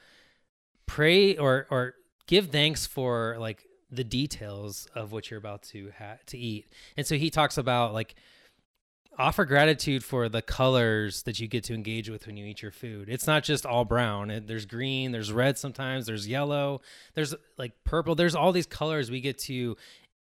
pray 0.86 1.38
or 1.38 1.68
or 1.70 1.94
give 2.28 2.48
thanks 2.48 2.86
for 2.86 3.36
like 3.40 3.66
the 3.92 4.04
details 4.04 4.88
of 4.96 5.12
what 5.12 5.30
you're 5.30 5.40
about 5.40 5.64
to 5.64 5.92
ha- 5.98 6.18
to 6.26 6.38
eat 6.38 6.68
and 6.98 7.06
so 7.06 7.16
he 7.16 7.30
talks 7.30 7.58
about 7.58 7.94
like 7.94 8.16
offer 9.20 9.44
gratitude 9.44 10.04
for 10.04 10.30
the 10.30 10.42
colors 10.42 11.24
that 11.24 11.40
you 11.40 11.48
get 11.48 11.64
to 11.66 11.74
engage 11.74 12.10
with 12.10 12.26
when 12.26 12.38
you 12.38 12.46
eat 12.46 12.62
your 12.62 12.72
food. 12.72 13.10
It's 13.10 13.28
not 13.28 13.44
just 13.44 13.66
all 13.66 13.84
brown. 13.84 14.32
It, 14.32 14.48
there's 14.48 14.66
green, 14.66 15.12
there's 15.12 15.32
red 15.32 15.58
sometimes, 15.58 16.06
there's 16.06 16.28
yellow, 16.28 16.82
there's 17.14 17.36
like 17.58 17.74
purple. 17.84 18.16
There's 18.16 18.36
all 18.36 18.52
these 18.52 18.66
colors 18.66 19.12
we 19.12 19.20
get 19.20 19.38
to 19.40 19.76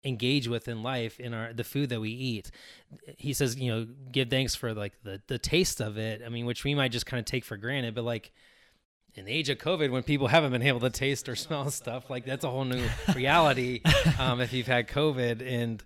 engage 0.03 0.49
with 0.49 0.69
in 0.69 0.83
life 0.83 1.19
in 1.21 1.35
our 1.35 1.53
the 1.53 1.65
food 1.65 1.91
that 1.91 2.01
we 2.01 2.11
eat. 2.11 2.51
He 3.19 3.33
says, 3.33 3.57
you 3.57 3.71
know, 3.71 3.87
give 4.11 4.31
thanks 4.31 4.55
for 4.55 4.73
like 4.73 4.95
the 5.03 5.21
the 5.27 5.39
taste 5.39 5.81
of 5.81 5.99
it. 5.99 6.23
I 6.25 6.31
mean, 6.31 6.47
which 6.47 6.65
we 6.65 6.75
might 6.75 6.93
just 6.93 7.07
kind 7.07 7.21
of 7.21 7.27
take 7.27 7.45
for 7.45 7.57
granted, 7.57 7.95
but 7.95 8.05
like 8.05 8.33
in 9.15 9.25
the 9.25 9.33
age 9.33 9.49
of 9.49 9.59
COVID, 9.59 9.91
when 9.91 10.03
people 10.03 10.29
haven't 10.29 10.53
been 10.53 10.63
able 10.63 10.81
to 10.81 10.91
taste 10.91 11.29
or 11.29 11.37
smell 11.37 11.71
stuff, 11.71 12.09
like 12.09 12.25
that's 12.25 12.45
a 12.45 12.51
whole 12.51 12.65
new 12.65 12.87
reality. 13.15 13.83
um, 14.19 14.41
if 14.41 14.53
you've 14.53 14.67
had 14.67 14.89
COVID 14.89 15.47
and 15.47 15.83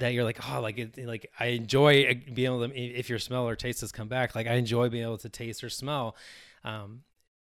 that 0.00 0.12
you're 0.12 0.24
like, 0.24 0.38
oh, 0.50 0.60
like 0.60 0.78
it, 0.78 1.06
like 1.06 1.30
I 1.38 1.46
enjoy 1.46 2.04
uh, 2.04 2.14
being 2.32 2.46
able 2.46 2.68
to 2.68 2.74
if 2.76 3.08
your 3.08 3.18
smell 3.18 3.48
or 3.48 3.56
taste 3.56 3.80
has 3.82 3.92
come 3.92 4.08
back, 4.08 4.34
like 4.34 4.46
I 4.46 4.54
enjoy 4.54 4.88
being 4.88 5.04
able 5.04 5.18
to 5.18 5.28
taste 5.28 5.62
or 5.62 5.70
smell. 5.70 6.16
Um, 6.64 7.02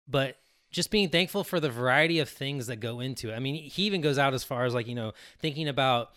but 0.09 0.37
just 0.71 0.91
being 0.91 1.09
thankful 1.09 1.45
for 1.45 1.59
the 1.61 1.71
variety 1.71 2.19
of 2.19 2.29
things 2.29 2.67
that 2.69 2.77
go 2.77 3.01
into 3.01 3.31
it. 3.33 3.35
I 3.35 3.39
mean, 3.41 3.57
he 3.57 3.85
even 3.85 4.01
goes 4.01 4.19
out 4.19 4.35
as 4.35 4.45
far 4.45 4.65
as 4.65 4.75
like 4.75 4.87
you 4.87 4.95
know 4.95 5.13
thinking 5.39 5.69
about 5.69 6.11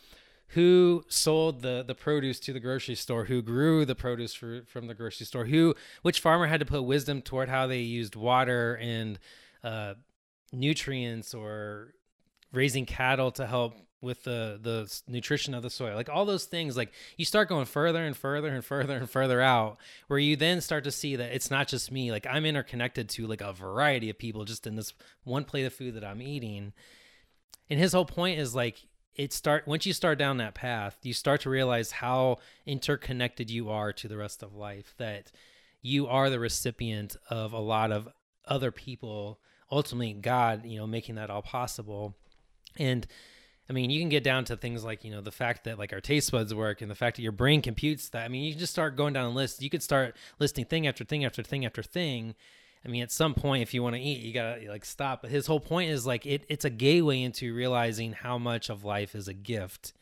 who 0.50 1.04
sold 1.08 1.62
the 1.62 1.84
the 1.86 1.96
produce 1.96 2.40
to 2.42 2.54
the 2.54 2.60
grocery 2.60 2.96
store, 2.96 3.26
who 3.26 3.42
grew 3.42 3.86
the 3.86 3.96
produce 3.96 4.34
for, 4.34 4.64
from 4.68 4.88
the 4.88 4.94
grocery 4.94 5.26
store, 5.26 5.46
who 5.46 5.76
which 6.02 6.20
farmer 6.20 6.48
had 6.48 6.60
to 6.60 6.66
put 6.66 6.84
wisdom 6.84 7.22
toward 7.22 7.50
how 7.50 7.68
they 7.68 7.80
used 7.80 8.16
water 8.16 8.76
and 8.76 9.20
uh, 9.64 9.96
nutrients 10.52 11.34
or 11.34 11.94
raising 12.52 12.86
cattle 12.86 13.32
to 13.32 13.48
help 13.48 13.74
with 14.04 14.24
the 14.24 14.60
the 14.62 15.02
nutrition 15.08 15.54
of 15.54 15.64
the 15.64 15.70
soil 15.70 15.96
like 15.96 16.10
all 16.10 16.26
those 16.26 16.46
things 16.46 16.78
like 16.78 16.92
you 17.18 17.26
start 17.26 17.50
going 17.50 17.66
further 17.66 18.04
and 18.04 18.16
further 18.16 18.50
and 18.50 18.64
further 18.64 18.98
and 18.98 19.10
further 19.10 19.42
out 19.42 19.78
where 20.08 20.20
you 20.20 20.36
then 20.36 20.62
start 20.62 20.84
to 20.84 20.92
see 20.92 21.16
that 21.16 21.34
it's 21.34 21.50
not 21.50 21.68
just 21.68 21.92
me 21.92 22.12
like 22.12 22.28
i'm 22.30 22.46
interconnected 22.46 23.10
to 23.10 23.26
like 23.26 23.42
a 23.42 23.54
variety 23.54 24.10
of 24.10 24.18
people 24.18 24.46
just 24.46 24.68
in 24.68 24.76
this 24.76 24.94
one 25.24 25.44
plate 25.44 25.66
of 25.66 25.74
food 25.74 25.96
that 25.96 26.04
i'm 26.04 26.22
eating 26.22 26.74
and 27.70 27.80
his 27.80 27.94
whole 27.94 28.06
point 28.06 28.38
is 28.38 28.54
like 28.54 28.86
it 29.16 29.32
start 29.32 29.68
once 29.68 29.86
you 29.86 29.94
start 29.94 30.20
down 30.20 30.38
that 30.38 30.54
path 30.54 30.98
you 31.04 31.14
start 31.14 31.42
to 31.42 31.50
realize 31.50 31.92
how 31.92 32.38
interconnected 32.66 33.50
you 33.50 33.70
are 33.70 33.94
to 33.94 34.08
the 34.08 34.18
rest 34.18 34.44
of 34.44 34.54
life 34.54 34.94
that 34.98 35.32
you 35.82 36.08
are 36.08 36.30
the 36.30 36.40
recipient 36.40 37.16
of 37.30 37.54
a 37.54 37.60
lot 37.60 37.92
of 37.92 38.08
other 38.46 38.72
people 38.72 39.40
ultimately 39.74 40.14
God, 40.14 40.66
you 40.66 40.78
know, 40.78 40.88
making 40.88 41.16
that 41.16 41.30
all 41.30 41.42
possible. 41.42 42.16
And 42.78 43.06
I 43.70 43.74
mean, 43.74 43.90
you 43.90 44.02
can 44.02 44.10
get 44.10 44.24
down 44.24 44.44
to 44.46 44.58
things 44.58 44.84
like, 44.84 45.06
you 45.06 45.12
know, 45.12 45.22
the 45.22 45.32
fact 45.32 45.64
that 45.64 45.80
like 45.80 45.94
our 45.94 46.02
taste 46.02 46.32
buds 46.32 46.54
work 46.54 46.82
and 46.82 46.92
the 46.92 46.96
fact 46.96 47.16
that 47.16 47.22
your 47.22 47.32
brain 47.32 47.62
computes 47.62 48.10
that. 48.10 48.26
I 48.26 48.28
mean, 48.28 48.44
you 48.44 48.52
can 48.52 48.60
just 48.60 48.74
start 48.74 48.98
going 48.98 49.14
down 49.14 49.26
a 49.26 49.30
list. 49.30 49.62
You 49.62 49.70
could 49.70 49.84
start 49.84 50.18
listing 50.40 50.66
thing 50.66 50.86
after 50.86 51.06
thing 51.06 51.24
after 51.24 51.42
thing 51.42 51.66
after 51.66 51.82
thing. 51.82 52.36
I 52.86 52.90
mean, 52.90 53.02
at 53.02 53.12
some 53.12 53.34
point, 53.34 53.64
if 53.64 53.74
you 53.74 53.82
want 53.82 53.96
to 53.96 54.02
eat, 54.02 54.20
you 54.20 54.34
gotta 54.34 54.66
like 54.68 54.84
stop. 54.84 55.22
But 55.22 55.32
his 55.32 55.48
whole 55.48 55.62
point 55.62 55.92
is 55.92 56.06
like 56.06 56.26
it, 56.26 56.46
it's 56.50 56.66
a 56.66 56.70
gateway 56.70 57.22
into 57.22 57.54
realizing 57.54 58.12
how 58.12 58.38
much 58.38 58.70
of 58.70 58.84
life 58.84 59.16
is 59.16 59.30
a 59.30 59.34
gift. 59.34 59.94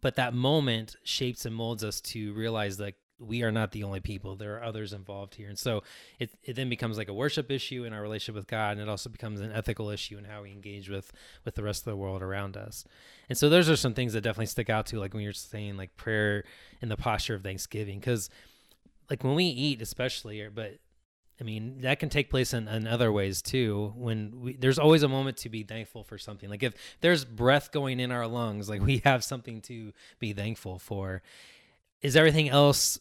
But 0.00 0.14
that 0.14 0.32
moment 0.32 0.96
shapes 1.02 1.44
and 1.44 1.54
molds 1.54 1.82
us 1.82 2.00
to 2.02 2.32
realize 2.34 2.76
that 2.76 2.94
we 3.20 3.42
are 3.42 3.52
not 3.52 3.72
the 3.72 3.84
only 3.84 4.00
people. 4.00 4.34
There 4.34 4.56
are 4.56 4.64
others 4.64 4.92
involved 4.92 5.34
here. 5.34 5.48
And 5.48 5.58
so 5.58 5.82
it, 6.18 6.30
it 6.42 6.56
then 6.56 6.68
becomes 6.68 6.96
like 6.96 7.08
a 7.08 7.14
worship 7.14 7.50
issue 7.50 7.84
in 7.84 7.92
our 7.92 8.00
relationship 8.00 8.34
with 8.34 8.46
God. 8.46 8.72
And 8.72 8.80
it 8.80 8.88
also 8.88 9.10
becomes 9.10 9.40
an 9.40 9.52
ethical 9.52 9.90
issue 9.90 10.18
in 10.18 10.24
how 10.24 10.42
we 10.42 10.52
engage 10.52 10.88
with, 10.88 11.12
with 11.44 11.54
the 11.54 11.62
rest 11.62 11.82
of 11.82 11.92
the 11.92 11.96
world 11.96 12.22
around 12.22 12.56
us. 12.56 12.84
And 13.28 13.36
so 13.36 13.48
those 13.48 13.68
are 13.68 13.76
some 13.76 13.94
things 13.94 14.14
that 14.14 14.22
definitely 14.22 14.46
stick 14.46 14.70
out 14.70 14.86
to 14.86 14.98
like 14.98 15.14
when 15.14 15.22
you're 15.22 15.32
saying 15.32 15.76
like 15.76 15.96
prayer 15.96 16.44
in 16.80 16.88
the 16.88 16.96
posture 16.96 17.34
of 17.34 17.42
Thanksgiving. 17.42 18.00
Cause 18.00 18.30
like 19.10 19.22
when 19.22 19.34
we 19.34 19.44
eat, 19.44 19.82
especially, 19.82 20.48
but 20.48 20.78
I 21.40 21.44
mean, 21.44 21.80
that 21.80 21.98
can 21.98 22.10
take 22.10 22.28
place 22.28 22.52
in, 22.52 22.68
in 22.68 22.86
other 22.86 23.10
ways 23.10 23.40
too. 23.40 23.94
When 23.96 24.40
we, 24.40 24.56
there's 24.56 24.78
always 24.78 25.02
a 25.02 25.08
moment 25.08 25.38
to 25.38 25.48
be 25.48 25.62
thankful 25.62 26.04
for 26.04 26.18
something. 26.18 26.50
Like 26.50 26.62
if 26.62 26.74
there's 27.00 27.24
breath 27.24 27.72
going 27.72 27.98
in 27.98 28.12
our 28.12 28.26
lungs, 28.26 28.68
like 28.68 28.82
we 28.82 28.98
have 29.04 29.24
something 29.24 29.62
to 29.62 29.92
be 30.18 30.32
thankful 30.32 30.78
for. 30.78 31.22
Is 32.02 32.16
everything 32.16 32.48
else 32.48 32.98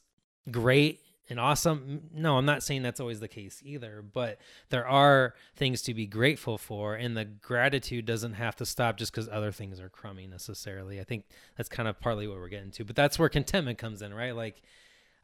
great 0.52 1.02
and 1.30 1.40
awesome. 1.40 2.10
No, 2.14 2.38
I'm 2.38 2.46
not 2.46 2.64
saying 2.64 2.82
that's 2.82 3.00
always 3.00 3.20
the 3.20 3.28
case 3.28 3.62
either, 3.64 4.02
but 4.02 4.40
there 4.70 4.88
are 4.88 5.36
things 5.56 5.82
to 5.84 5.94
be 5.94 6.08
grateful 6.08 6.58
for, 6.58 6.96
and 6.96 7.16
the 7.16 7.26
gratitude 7.26 8.06
doesn't 8.06 8.34
have 8.34 8.56
to 8.58 8.66
stop 8.66 8.98
just 8.98 9.12
because 9.12 9.30
other 9.30 9.52
things 9.52 9.80
are 9.80 9.90
crummy 9.90 10.26
necessarily. 10.28 11.00
I 11.00 11.04
think 11.04 11.26
that's 11.56 11.70
kind 11.70 11.88
of 11.88 12.00
partly 12.00 12.28
what 12.28 12.38
we're 12.38 12.50
getting 12.50 12.72
to, 12.72 12.84
but 12.84 12.96
that's 12.96 13.20
where 13.20 13.30
contentment 13.30 13.78
comes 13.78 14.02
in, 14.02 14.14
right? 14.14 14.36
Like, 14.36 14.62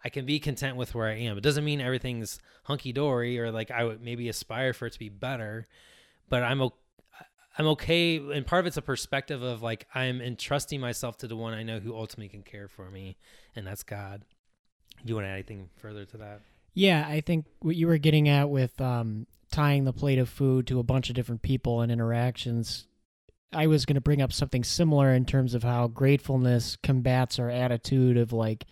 I 0.03 0.09
can 0.09 0.27
be 0.27 0.39
content 0.39 0.77
with 0.77 0.93
where 0.93 1.07
I 1.07 1.17
am. 1.17 1.37
It 1.37 1.41
doesn't 1.41 1.65
mean 1.65 1.81
everything's 1.81 2.39
hunky 2.65 2.93
dory 2.93 3.39
or 3.39 3.51
like 3.51 3.71
I 3.71 3.83
would 3.83 4.03
maybe 4.03 4.29
aspire 4.29 4.73
for 4.73 4.85
it 4.85 4.93
to 4.93 4.99
be 4.99 5.09
better, 5.09 5.67
but 6.29 6.43
I'm 6.43 6.61
okay. 6.61 6.75
I'm 7.57 7.67
okay, 7.67 8.17
and 8.17 8.45
part 8.45 8.59
of 8.59 8.67
it's 8.67 8.75
a 8.75 8.81
perspective 8.81 9.41
of 9.41 9.61
like 9.61 9.87
I'm 9.95 10.19
entrusting 10.19 10.81
myself 10.81 11.17
to 11.19 11.27
the 11.27 11.37
one 11.37 11.53
I 11.53 11.63
know 11.63 11.79
who 11.79 11.95
ultimately 11.95 12.27
can 12.27 12.43
care 12.43 12.67
for 12.67 12.91
me, 12.91 13.15
and 13.55 13.65
that's 13.65 13.81
God. 13.81 14.23
Do 15.03 15.09
you 15.09 15.15
want 15.15 15.25
to 15.25 15.29
add 15.29 15.33
anything 15.33 15.69
further 15.77 16.05
to 16.05 16.17
that? 16.17 16.41
Yeah, 16.73 17.05
I 17.07 17.21
think 17.21 17.45
what 17.59 17.75
you 17.75 17.87
were 17.87 17.97
getting 17.97 18.27
at 18.27 18.49
with 18.49 18.79
um, 18.81 19.27
tying 19.51 19.85
the 19.85 19.93
plate 19.93 20.19
of 20.19 20.27
food 20.29 20.67
to 20.67 20.79
a 20.79 20.83
bunch 20.83 21.09
of 21.09 21.15
different 21.15 21.41
people 21.41 21.81
and 21.81 21.91
interactions, 21.91 22.87
I 23.53 23.67
was 23.67 23.85
going 23.85 23.95
to 23.95 24.01
bring 24.01 24.21
up 24.21 24.33
something 24.33 24.63
similar 24.63 25.13
in 25.13 25.25
terms 25.25 25.53
of 25.53 25.63
how 25.63 25.87
gratefulness 25.87 26.75
combats 26.83 27.39
our 27.39 27.49
attitude 27.49 28.17
of 28.17 28.33
like 28.33 28.65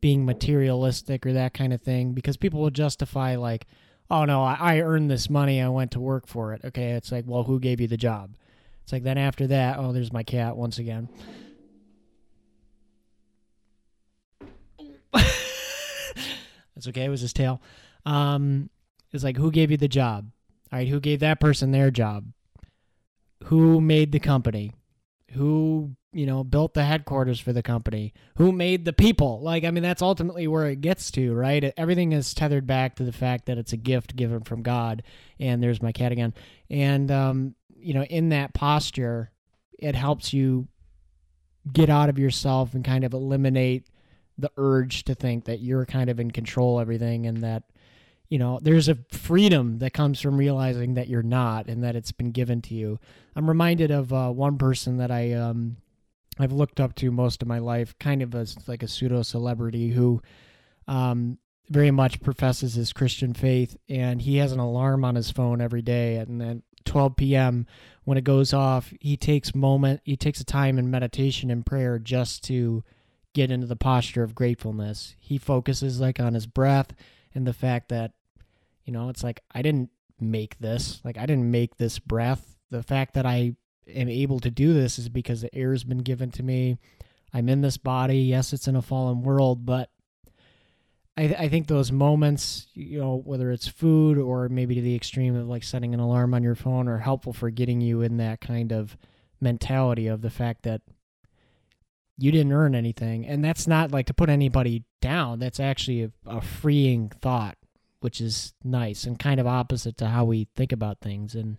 being 0.00 0.24
materialistic 0.24 1.26
or 1.26 1.32
that 1.32 1.54
kind 1.54 1.72
of 1.72 1.82
thing 1.82 2.12
because 2.12 2.36
people 2.36 2.60
will 2.60 2.70
justify 2.70 3.34
like, 3.36 3.66
oh 4.10 4.24
no, 4.24 4.44
I, 4.44 4.56
I 4.60 4.80
earned 4.80 5.10
this 5.10 5.28
money, 5.28 5.60
I 5.60 5.68
went 5.68 5.90
to 5.92 6.00
work 6.00 6.26
for 6.26 6.52
it. 6.52 6.60
Okay, 6.64 6.92
it's 6.92 7.10
like, 7.10 7.24
well, 7.26 7.42
who 7.42 7.58
gave 7.58 7.80
you 7.80 7.88
the 7.88 7.96
job? 7.96 8.36
It's 8.84 8.92
like 8.92 9.02
then 9.02 9.18
after 9.18 9.48
that, 9.48 9.78
oh, 9.78 9.92
there's 9.92 10.12
my 10.12 10.22
cat 10.22 10.56
once 10.56 10.78
again. 10.78 11.08
That's 16.78 16.86
okay. 16.86 17.06
It 17.06 17.08
was 17.08 17.22
his 17.22 17.32
tail. 17.32 17.60
Um, 18.06 18.70
it's 19.10 19.24
like, 19.24 19.36
who 19.36 19.50
gave 19.50 19.72
you 19.72 19.76
the 19.76 19.88
job? 19.88 20.30
All 20.72 20.78
right, 20.78 20.86
who 20.86 21.00
gave 21.00 21.18
that 21.20 21.40
person 21.40 21.72
their 21.72 21.90
job? 21.90 22.26
Who 23.44 23.80
made 23.80 24.12
the 24.12 24.20
company? 24.20 24.74
Who, 25.32 25.96
you 26.12 26.24
know, 26.24 26.44
built 26.44 26.74
the 26.74 26.84
headquarters 26.84 27.40
for 27.40 27.52
the 27.52 27.64
company? 27.64 28.14
Who 28.36 28.52
made 28.52 28.84
the 28.84 28.92
people? 28.92 29.40
Like, 29.42 29.64
I 29.64 29.72
mean, 29.72 29.82
that's 29.82 30.02
ultimately 30.02 30.46
where 30.46 30.66
it 30.66 30.80
gets 30.80 31.10
to, 31.12 31.34
right? 31.34 31.72
Everything 31.76 32.12
is 32.12 32.32
tethered 32.32 32.68
back 32.68 32.94
to 32.96 33.04
the 33.04 33.10
fact 33.10 33.46
that 33.46 33.58
it's 33.58 33.72
a 33.72 33.76
gift 33.76 34.14
given 34.14 34.44
from 34.44 34.62
God. 34.62 35.02
And 35.40 35.60
there's 35.60 35.82
my 35.82 35.90
cat 35.90 36.12
again. 36.12 36.32
And, 36.70 37.10
um, 37.10 37.56
you 37.76 37.92
know, 37.92 38.04
in 38.04 38.28
that 38.28 38.54
posture, 38.54 39.32
it 39.80 39.96
helps 39.96 40.32
you 40.32 40.68
get 41.72 41.90
out 41.90 42.08
of 42.08 42.20
yourself 42.20 42.74
and 42.74 42.84
kind 42.84 43.02
of 43.02 43.14
eliminate 43.14 43.88
the 44.38 44.50
urge 44.56 45.04
to 45.04 45.14
think 45.14 45.44
that 45.44 45.60
you're 45.60 45.84
kind 45.84 46.08
of 46.08 46.20
in 46.20 46.30
control 46.30 46.78
of 46.78 46.82
everything 46.82 47.26
and 47.26 47.38
that 47.38 47.64
you 48.28 48.38
know 48.38 48.58
there's 48.62 48.88
a 48.88 48.98
freedom 49.10 49.78
that 49.78 49.92
comes 49.92 50.20
from 50.20 50.36
realizing 50.36 50.94
that 50.94 51.08
you're 51.08 51.22
not 51.22 51.66
and 51.66 51.82
that 51.82 51.96
it's 51.96 52.12
been 52.12 52.30
given 52.30 52.62
to 52.62 52.74
you. 52.74 52.98
I'm 53.34 53.48
reminded 53.48 53.90
of 53.90 54.12
uh, 54.12 54.30
one 54.30 54.58
person 54.58 54.98
that 54.98 55.10
i 55.10 55.32
um 55.32 55.76
i've 56.38 56.52
looked 56.52 56.80
up 56.80 56.94
to 56.96 57.10
most 57.10 57.42
of 57.42 57.48
my 57.48 57.58
life 57.58 57.98
kind 57.98 58.22
of 58.22 58.34
as 58.34 58.56
like 58.68 58.82
a 58.82 58.88
pseudo 58.88 59.22
celebrity 59.22 59.90
who 59.90 60.22
um 60.86 61.38
very 61.68 61.90
much 61.90 62.20
professes 62.20 62.74
his 62.74 62.92
christian 62.92 63.34
faith 63.34 63.76
and 63.88 64.22
he 64.22 64.36
has 64.36 64.52
an 64.52 64.58
alarm 64.58 65.04
on 65.04 65.14
his 65.14 65.30
phone 65.30 65.60
every 65.60 65.82
day 65.82 66.16
and 66.16 66.40
then 66.40 66.62
12 66.84 67.16
p.m 67.16 67.66
when 68.04 68.16
it 68.16 68.24
goes 68.24 68.54
off 68.54 68.92
he 69.00 69.16
takes 69.16 69.54
moment 69.54 70.00
he 70.04 70.16
takes 70.16 70.40
a 70.40 70.44
time 70.44 70.78
in 70.78 70.90
meditation 70.90 71.50
and 71.50 71.66
prayer 71.66 71.98
just 71.98 72.42
to 72.44 72.82
get 73.34 73.50
into 73.50 73.66
the 73.66 73.76
posture 73.76 74.22
of 74.22 74.34
gratefulness. 74.34 75.14
He 75.18 75.38
focuses 75.38 76.00
like 76.00 76.20
on 76.20 76.34
his 76.34 76.46
breath 76.46 76.94
and 77.34 77.46
the 77.46 77.52
fact 77.52 77.88
that, 77.90 78.12
you 78.84 78.92
know, 78.92 79.08
it's 79.08 79.22
like 79.22 79.40
I 79.52 79.62
didn't 79.62 79.90
make 80.20 80.58
this. 80.58 81.00
Like 81.04 81.18
I 81.18 81.26
didn't 81.26 81.50
make 81.50 81.76
this 81.76 81.98
breath. 81.98 82.56
The 82.70 82.82
fact 82.82 83.14
that 83.14 83.26
I 83.26 83.54
am 83.86 84.08
able 84.08 84.40
to 84.40 84.50
do 84.50 84.74
this 84.74 84.98
is 84.98 85.08
because 85.08 85.40
the 85.40 85.54
air 85.54 85.72
has 85.72 85.84
been 85.84 85.98
given 85.98 86.30
to 86.32 86.42
me. 86.42 86.78
I'm 87.32 87.48
in 87.48 87.60
this 87.60 87.76
body. 87.76 88.20
Yes, 88.20 88.52
it's 88.52 88.68
in 88.68 88.76
a 88.76 88.82
fallen 88.82 89.22
world, 89.22 89.66
but 89.66 89.90
I, 91.16 91.34
I 91.38 91.48
think 91.48 91.66
those 91.66 91.92
moments, 91.92 92.68
you 92.74 93.00
know, 93.00 93.20
whether 93.24 93.50
it's 93.50 93.68
food 93.68 94.18
or 94.18 94.48
maybe 94.48 94.74
to 94.76 94.80
the 94.80 94.94
extreme 94.94 95.34
of 95.36 95.48
like 95.48 95.64
setting 95.64 95.92
an 95.92 96.00
alarm 96.00 96.32
on 96.32 96.42
your 96.42 96.54
phone, 96.54 96.88
are 96.88 96.98
helpful 96.98 97.32
for 97.32 97.50
getting 97.50 97.80
you 97.80 98.02
in 98.02 98.16
that 98.18 98.40
kind 98.40 98.72
of 98.72 98.96
mentality 99.40 100.06
of 100.06 100.22
the 100.22 100.30
fact 100.30 100.62
that 100.62 100.80
you 102.18 102.32
didn't 102.32 102.52
earn 102.52 102.74
anything. 102.74 103.24
And 103.26 103.42
that's 103.44 103.66
not 103.66 103.92
like 103.92 104.06
to 104.06 104.14
put 104.14 104.28
anybody 104.28 104.84
down 105.00 105.38
that's 105.38 105.60
actually 105.60 106.02
a, 106.02 106.10
a, 106.26 106.40
freeing 106.40 107.08
thought 107.08 107.56
which 108.00 108.20
is 108.20 108.52
nice 108.64 109.04
and 109.04 109.18
kind 109.18 109.40
of 109.40 109.46
opposite 109.46 109.96
to 109.96 110.06
how 110.06 110.24
we 110.24 110.48
think 110.56 110.72
about 110.72 111.00
things 111.00 111.34
and 111.34 111.56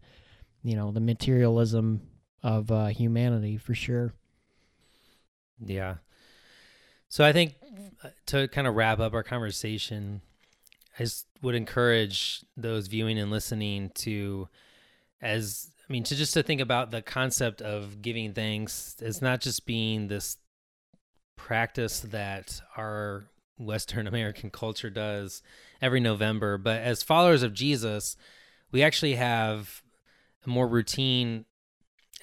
you 0.61 0.75
know 0.75 0.91
the 0.91 0.99
materialism 0.99 2.01
of 2.43 2.71
uh, 2.71 2.87
humanity 2.87 3.57
for 3.57 3.73
sure. 3.73 4.13
Yeah. 5.63 5.95
So 7.07 7.23
i 7.23 7.33
think 7.33 7.55
uh, 8.03 8.09
to 8.27 8.47
kind 8.49 8.67
of 8.67 8.75
wrap 8.75 8.99
up 8.99 9.13
our 9.13 9.23
conversation 9.23 10.21
i 10.99 11.05
would 11.41 11.55
encourage 11.55 12.43
those 12.55 12.87
viewing 12.87 13.17
and 13.17 13.31
listening 13.31 13.91
to 13.95 14.47
as 15.21 15.71
I 15.89 15.91
mean, 15.91 16.03
to 16.03 16.15
just 16.15 16.35
to 16.35 16.43
think 16.43 16.61
about 16.61 16.91
the 16.91 17.01
concept 17.01 17.61
of 17.63 18.01
giving 18.03 18.33
thanks 18.33 18.95
as 19.01 19.23
not 19.23 19.41
just 19.41 19.65
being 19.65 20.07
this 20.07 20.37
practice 21.39 22.01
that 22.01 22.61
our 22.77 23.25
Western 23.57 24.07
American 24.13 24.49
culture 24.49 24.89
does 24.89 25.41
every 25.81 25.99
November. 25.99 26.57
But 26.57 26.81
as 26.81 27.01
followers 27.03 27.43
of 27.43 27.53
Jesus, 27.53 28.17
we 28.71 28.83
actually 28.83 29.15
have 29.15 29.81
more 30.45 30.67
routine 30.67 31.45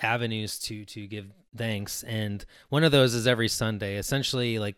avenues 0.02 0.59
to 0.59 0.85
to 0.85 1.07
give 1.07 1.26
thanks. 1.57 2.02
And 2.02 2.44
one 2.68 2.85
of 2.85 2.92
those 2.92 3.14
is 3.14 3.26
every 3.26 3.48
sunday. 3.48 3.96
Essentially 3.96 4.59
like 4.59 4.76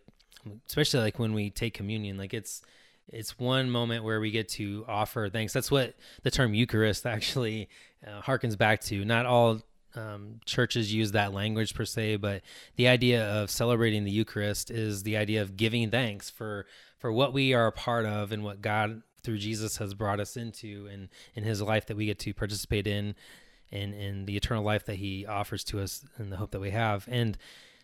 especially 0.69 1.01
like 1.01 1.19
when 1.19 1.35
we 1.35 1.51
take 1.51 1.75
communion 1.75 2.17
like 2.17 2.33
it's 2.33 2.63
it's 3.09 3.39
one 3.39 3.71
moment 3.71 4.05
where 4.05 4.21
we 4.21 4.31
get 4.31 4.49
to 4.51 4.85
offer 4.87 5.29
thanks. 5.29 5.53
That's 5.53 5.71
what 5.71 5.95
the 6.23 6.31
term 6.31 6.55
eucharist 6.55 7.07
actually 7.17 7.69
uh, 8.07 8.21
harkens 8.23 8.57
back 8.57 8.81
to. 8.83 9.05
Not 9.05 9.27
all 9.27 9.61
um, 9.99 10.41
churches 10.45 10.93
use 10.95 11.13
that 11.13 11.33
language 11.33 11.75
per 11.75 11.85
se, 11.85 12.17
but 12.17 12.43
the 12.77 12.89
idea 12.89 13.27
of 13.27 13.51
celebrating 13.51 14.05
the 14.05 14.11
Eucharist 14.11 14.71
is 14.71 15.03
the 15.03 15.17
idea 15.17 15.43
of 15.43 15.57
giving 15.57 15.91
thanks 15.91 16.31
for 16.31 16.67
for 16.99 17.13
what 17.13 17.33
we 17.33 17.55
are 17.55 17.67
a 17.67 17.73
part 17.73 18.07
of 18.07 18.33
and 18.33 18.43
what 18.43 18.61
God 18.61 19.03
through 19.23 19.39
Jesus 19.39 19.77
has 19.79 19.95
brought 19.95 20.21
us 20.21 20.37
into 20.37 20.89
and 20.91 21.09
in 21.35 21.45
His 21.45 21.61
life 21.61 21.87
that 21.87 21.97
we 21.97 22.07
get 22.07 22.19
to 22.21 22.35
participate 22.35 22.87
in, 22.87 23.15
and 23.71 23.95
in 23.95 24.25
the 24.27 24.37
eternal 24.37 24.65
life 24.65 24.85
that 24.87 24.97
He 24.97 25.27
offers 25.27 25.65
to 25.65 25.81
us 25.81 26.05
and 26.17 26.33
the 26.33 26.37
hope 26.37 26.53
that 26.53 26.61
we 26.61 26.71
have. 26.71 27.07
And 27.11 27.37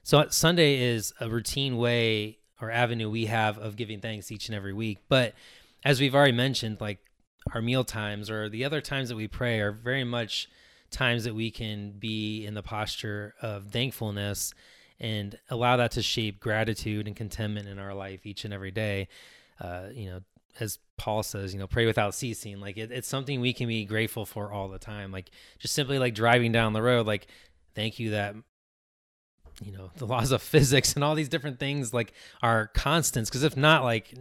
so 0.02 0.24
Sunday 0.30 0.82
is 0.82 1.12
a 1.20 1.28
routine 1.28 1.76
way 1.76 2.38
or 2.60 2.70
avenue 2.70 3.10
we 3.10 3.26
have 3.26 3.58
of 3.58 3.76
giving 3.76 4.00
thanks 4.00 4.30
each 4.30 4.48
and 4.48 4.56
every 4.56 4.72
week. 4.72 4.98
But 5.08 5.34
as 5.84 6.00
we've 6.00 6.14
already 6.14 6.32
mentioned, 6.32 6.80
like 6.80 6.98
our 7.52 7.60
meal 7.60 7.84
times 7.84 8.30
or 8.30 8.48
the 8.48 8.64
other 8.64 8.80
times 8.80 9.08
that 9.08 9.16
we 9.16 9.28
pray 9.28 9.60
are 9.60 9.72
very 9.72 10.04
much 10.04 10.48
times 10.94 11.24
that 11.24 11.34
we 11.34 11.50
can 11.50 11.92
be 11.98 12.46
in 12.46 12.54
the 12.54 12.62
posture 12.62 13.34
of 13.42 13.70
thankfulness 13.70 14.54
and 15.00 15.38
allow 15.50 15.76
that 15.76 15.90
to 15.92 16.02
shape 16.02 16.40
gratitude 16.40 17.06
and 17.06 17.16
contentment 17.16 17.68
in 17.68 17.78
our 17.78 17.94
life 17.94 18.24
each 18.24 18.44
and 18.44 18.54
every 18.54 18.70
day. 18.70 19.08
Uh, 19.60 19.88
you 19.92 20.08
know, 20.08 20.20
as 20.60 20.78
Paul 20.96 21.22
says, 21.22 21.52
you 21.52 21.58
know, 21.58 21.66
pray 21.66 21.86
without 21.86 22.14
ceasing. 22.14 22.60
Like 22.60 22.76
it, 22.76 22.90
it's 22.92 23.08
something 23.08 23.40
we 23.40 23.52
can 23.52 23.68
be 23.68 23.84
grateful 23.84 24.24
for 24.24 24.52
all 24.52 24.68
the 24.68 24.78
time. 24.78 25.10
Like 25.10 25.30
just 25.58 25.74
simply 25.74 25.98
like 25.98 26.14
driving 26.14 26.52
down 26.52 26.72
the 26.72 26.82
road, 26.82 27.06
like 27.06 27.26
thank 27.74 27.98
you 27.98 28.10
that 28.10 28.36
you 29.62 29.72
know 29.72 29.90
the 29.96 30.06
laws 30.06 30.32
of 30.32 30.42
physics 30.54 30.94
and 30.94 31.04
all 31.04 31.14
these 31.14 31.28
different 31.28 31.58
things 31.58 31.94
like 31.94 32.12
are 32.42 32.68
constants 32.74 33.30
because 33.30 33.44
if 33.44 33.56
not 33.56 33.84
like 33.84 34.12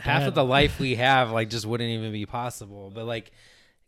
half 0.00 0.24
of 0.24 0.34
the 0.34 0.44
life 0.44 0.78
we 0.78 0.94
have 0.96 1.30
like 1.30 1.48
just 1.48 1.64
wouldn't 1.64 1.88
even 1.88 2.12
be 2.12 2.26
possible 2.26 2.92
but 2.94 3.06
like 3.06 3.32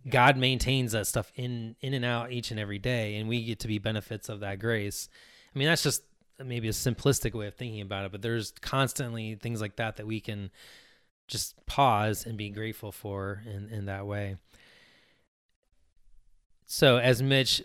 god 0.09 0.37
maintains 0.37 0.93
that 0.93 1.07
stuff 1.07 1.33
in 1.35 1.77
in 1.81 1.95
and 1.95 2.05
out 2.05 2.33
each 2.33 2.51
and 2.51 2.61
every 2.61 2.79
day 2.79 3.17
and 3.17 3.29
we 3.29 3.45
get 3.45 3.61
to 3.61 3.69
be 3.69 3.79
benefits 3.79 4.29
of 4.29 4.41
that 4.41 4.59
grace. 4.59 5.09
I 5.55 5.59
mean 5.59 5.69
that's 5.69 5.83
just 5.83 6.03
maybe 6.45 6.69
a 6.69 6.73
simplistic 6.73 7.33
way 7.33 7.47
of 7.47 7.55
thinking 7.55 7.81
about 7.81 8.05
it 8.05 8.13
but 8.13 8.23
there's 8.23 8.53
constantly 8.61 9.35
things 9.37 9.61
like 9.61 9.77
that 9.77 9.97
that 9.97 10.07
we 10.07 10.21
can 10.21 10.51
just 11.29 11.55
pause 11.67 12.25
and 12.27 12.37
be 12.37 12.51
grateful 12.51 12.93
for 12.93 13.43
in 13.47 13.69
in 13.69 13.87
that 13.87 14.07
way. 14.07 14.37
So 16.67 16.99
as 16.99 17.23
mitch 17.23 17.63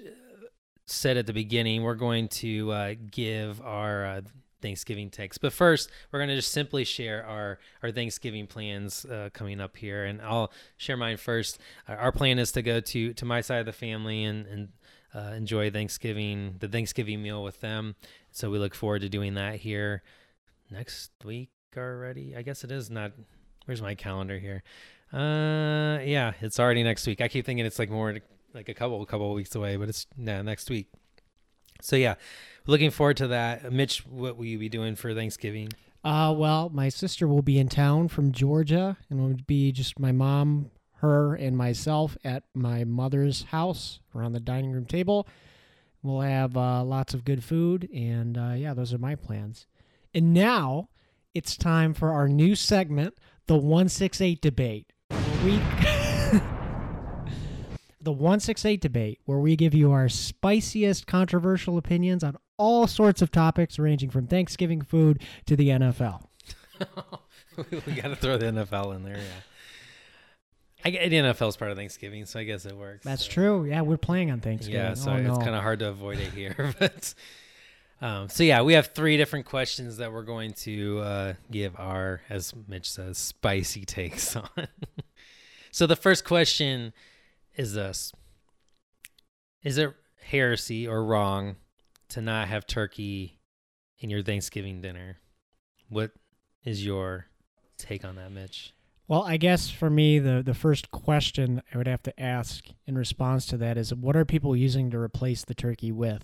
said 0.91 1.17
at 1.17 1.25
the 1.25 1.33
beginning, 1.33 1.83
we're 1.83 1.95
going 1.95 2.27
to 2.27 2.71
uh, 2.71 2.93
give 3.09 3.61
our 3.61 4.05
uh, 4.05 4.21
Thanksgiving 4.61 5.09
takes. 5.09 5.37
But 5.37 5.53
first, 5.53 5.89
we're 6.11 6.19
going 6.19 6.29
to 6.29 6.35
just 6.35 6.51
simply 6.51 6.83
share 6.83 7.25
our, 7.25 7.59
our 7.83 7.91
Thanksgiving 7.91 8.47
plans 8.47 9.05
uh, 9.05 9.29
coming 9.33 9.59
up 9.59 9.77
here. 9.77 10.05
And 10.05 10.21
I'll 10.21 10.51
share 10.77 10.97
mine 10.97 11.17
first. 11.17 11.59
Our 11.87 12.11
plan 12.11 12.39
is 12.39 12.51
to 12.53 12.61
go 12.61 12.79
to, 12.79 13.13
to 13.13 13.25
my 13.25 13.41
side 13.41 13.59
of 13.59 13.65
the 13.65 13.73
family 13.73 14.23
and, 14.23 14.45
and 14.47 14.69
uh, 15.13 15.33
enjoy 15.35 15.69
Thanksgiving, 15.71 16.55
the 16.59 16.67
Thanksgiving 16.67 17.21
meal 17.21 17.43
with 17.43 17.59
them. 17.61 17.95
So 18.31 18.49
we 18.49 18.59
look 18.59 18.75
forward 18.75 19.01
to 19.01 19.09
doing 19.09 19.33
that 19.35 19.55
here 19.55 20.03
next 20.69 21.11
week 21.23 21.49
already. 21.77 22.35
I 22.35 22.41
guess 22.41 22.63
it 22.63 22.71
is 22.71 22.89
not. 22.89 23.11
Where's 23.65 23.81
my 23.81 23.95
calendar 23.95 24.39
here? 24.39 24.63
Uh, 25.13 25.99
yeah, 26.03 26.33
it's 26.41 26.59
already 26.59 26.83
next 26.83 27.05
week. 27.05 27.21
I 27.21 27.27
keep 27.27 27.45
thinking 27.45 27.65
it's 27.65 27.79
like 27.79 27.89
more 27.89 28.17
like 28.53 28.69
a 28.69 28.73
couple 28.73 29.05
couple 29.05 29.33
weeks 29.33 29.53
away, 29.55 29.75
but 29.75 29.89
it's 29.89 30.07
nah, 30.17 30.41
next 30.41 30.69
week. 30.69 30.87
So 31.79 31.95
yeah, 31.95 32.15
looking 32.67 32.91
forward 32.91 33.17
to 33.17 33.27
that. 33.27 33.71
Mitch, 33.71 34.05
what 34.05 34.37
will 34.37 34.45
you 34.45 34.59
be 34.59 34.69
doing 34.69 34.95
for 34.95 35.13
Thanksgiving? 35.13 35.69
Uh, 36.03 36.33
well, 36.35 36.69
my 36.69 36.89
sister 36.89 37.27
will 37.27 37.43
be 37.43 37.59
in 37.59 37.69
town 37.69 38.07
from 38.07 38.31
Georgia, 38.31 38.97
and 39.09 39.19
it 39.19 39.23
would 39.23 39.47
be 39.47 39.71
just 39.71 39.99
my 39.99 40.11
mom, 40.11 40.71
her, 40.95 41.35
and 41.35 41.55
myself 41.55 42.17
at 42.23 42.43
my 42.55 42.83
mother's 42.83 43.43
house 43.43 43.99
around 44.15 44.33
the 44.33 44.39
dining 44.39 44.71
room 44.71 44.85
table. 44.85 45.27
We'll 46.01 46.21
have 46.21 46.57
uh, 46.57 46.83
lots 46.83 47.13
of 47.13 47.23
good 47.23 47.43
food, 47.43 47.87
and 47.93 48.37
uh, 48.37 48.53
yeah, 48.55 48.73
those 48.73 48.93
are 48.93 48.97
my 48.97 49.15
plans. 49.15 49.67
And 50.13 50.33
now 50.33 50.89
it's 51.35 51.55
time 51.55 51.93
for 51.93 52.11
our 52.11 52.27
new 52.27 52.55
segment, 52.55 53.15
the 53.45 53.55
168 53.55 54.41
debate. 54.41 54.91
We. 55.45 55.59
the 58.03 58.11
168 58.11 58.81
debate, 58.81 59.19
where 59.25 59.39
we 59.39 59.55
give 59.55 59.73
you 59.73 59.91
our 59.91 60.09
spiciest 60.09 61.07
controversial 61.07 61.77
opinions 61.77 62.23
on 62.23 62.37
all 62.57 62.87
sorts 62.87 63.21
of 63.21 63.31
topics, 63.31 63.79
ranging 63.79 64.09
from 64.09 64.27
Thanksgiving 64.27 64.81
food 64.81 65.21
to 65.45 65.55
the 65.55 65.69
NFL. 65.69 66.25
we 67.85 67.93
got 67.93 68.09
to 68.09 68.15
throw 68.15 68.37
the 68.37 68.47
NFL 68.47 68.95
in 68.95 69.03
there. 69.03 69.17
Yeah, 69.17 69.41
I 70.83 70.89
get 70.89 71.11
NFL 71.11 71.49
is 71.49 71.57
part 71.57 71.71
of 71.71 71.77
Thanksgiving, 71.77 72.25
so 72.25 72.39
I 72.39 72.43
guess 72.43 72.65
it 72.65 72.75
works. 72.75 73.05
That's 73.05 73.25
so. 73.25 73.31
true. 73.31 73.65
Yeah, 73.65 73.81
we're 73.81 73.97
playing 73.97 74.31
on 74.31 74.39
Thanksgiving. 74.39 74.81
Yeah, 74.81 74.93
so 74.95 75.11
oh, 75.11 75.21
no. 75.21 75.35
it's 75.35 75.43
kind 75.43 75.55
of 75.55 75.61
hard 75.61 75.79
to 75.79 75.89
avoid 75.89 76.19
it 76.19 76.33
here, 76.33 76.73
but. 76.79 77.13
Um, 78.03 78.29
so 78.29 78.43
yeah, 78.43 78.63
we 78.63 78.73
have 78.73 78.87
three 78.87 79.15
different 79.15 79.45
questions 79.45 79.97
that 79.97 80.11
we're 80.11 80.23
going 80.23 80.53
to 80.53 80.99
uh, 81.01 81.33
give 81.51 81.75
our, 81.77 82.21
as 82.31 82.51
Mitch 82.67 82.91
says, 82.91 83.19
spicy 83.19 83.85
takes 83.85 84.35
on. 84.35 84.49
so 85.69 85.85
the 85.85 85.95
first 85.95 86.25
question 86.25 86.93
is 87.61 87.73
this: 87.73 88.11
Is 89.63 89.77
it 89.77 89.93
heresy 90.23 90.87
or 90.87 91.03
wrong 91.05 91.55
to 92.09 92.21
not 92.21 92.47
have 92.47 92.65
turkey 92.65 93.39
in 93.99 94.09
your 94.09 94.23
Thanksgiving 94.23 94.81
dinner? 94.81 95.17
What 95.87 96.11
is 96.65 96.83
your 96.85 97.27
take 97.77 98.03
on 98.03 98.15
that, 98.15 98.31
Mitch? 98.31 98.73
Well, 99.07 99.23
I 99.23 99.37
guess 99.37 99.69
for 99.69 99.89
me, 99.89 100.19
the 100.19 100.41
the 100.43 100.53
first 100.53 100.89
question 100.91 101.61
I 101.73 101.77
would 101.77 101.87
have 101.87 102.01
to 102.03 102.19
ask 102.19 102.65
in 102.87 102.97
response 102.97 103.45
to 103.47 103.57
that 103.57 103.77
is, 103.77 103.93
what 103.93 104.15
are 104.15 104.25
people 104.25 104.55
using 104.55 104.89
to 104.91 104.97
replace 104.97 105.43
the 105.45 105.53
turkey 105.53 105.91
with? 105.91 106.23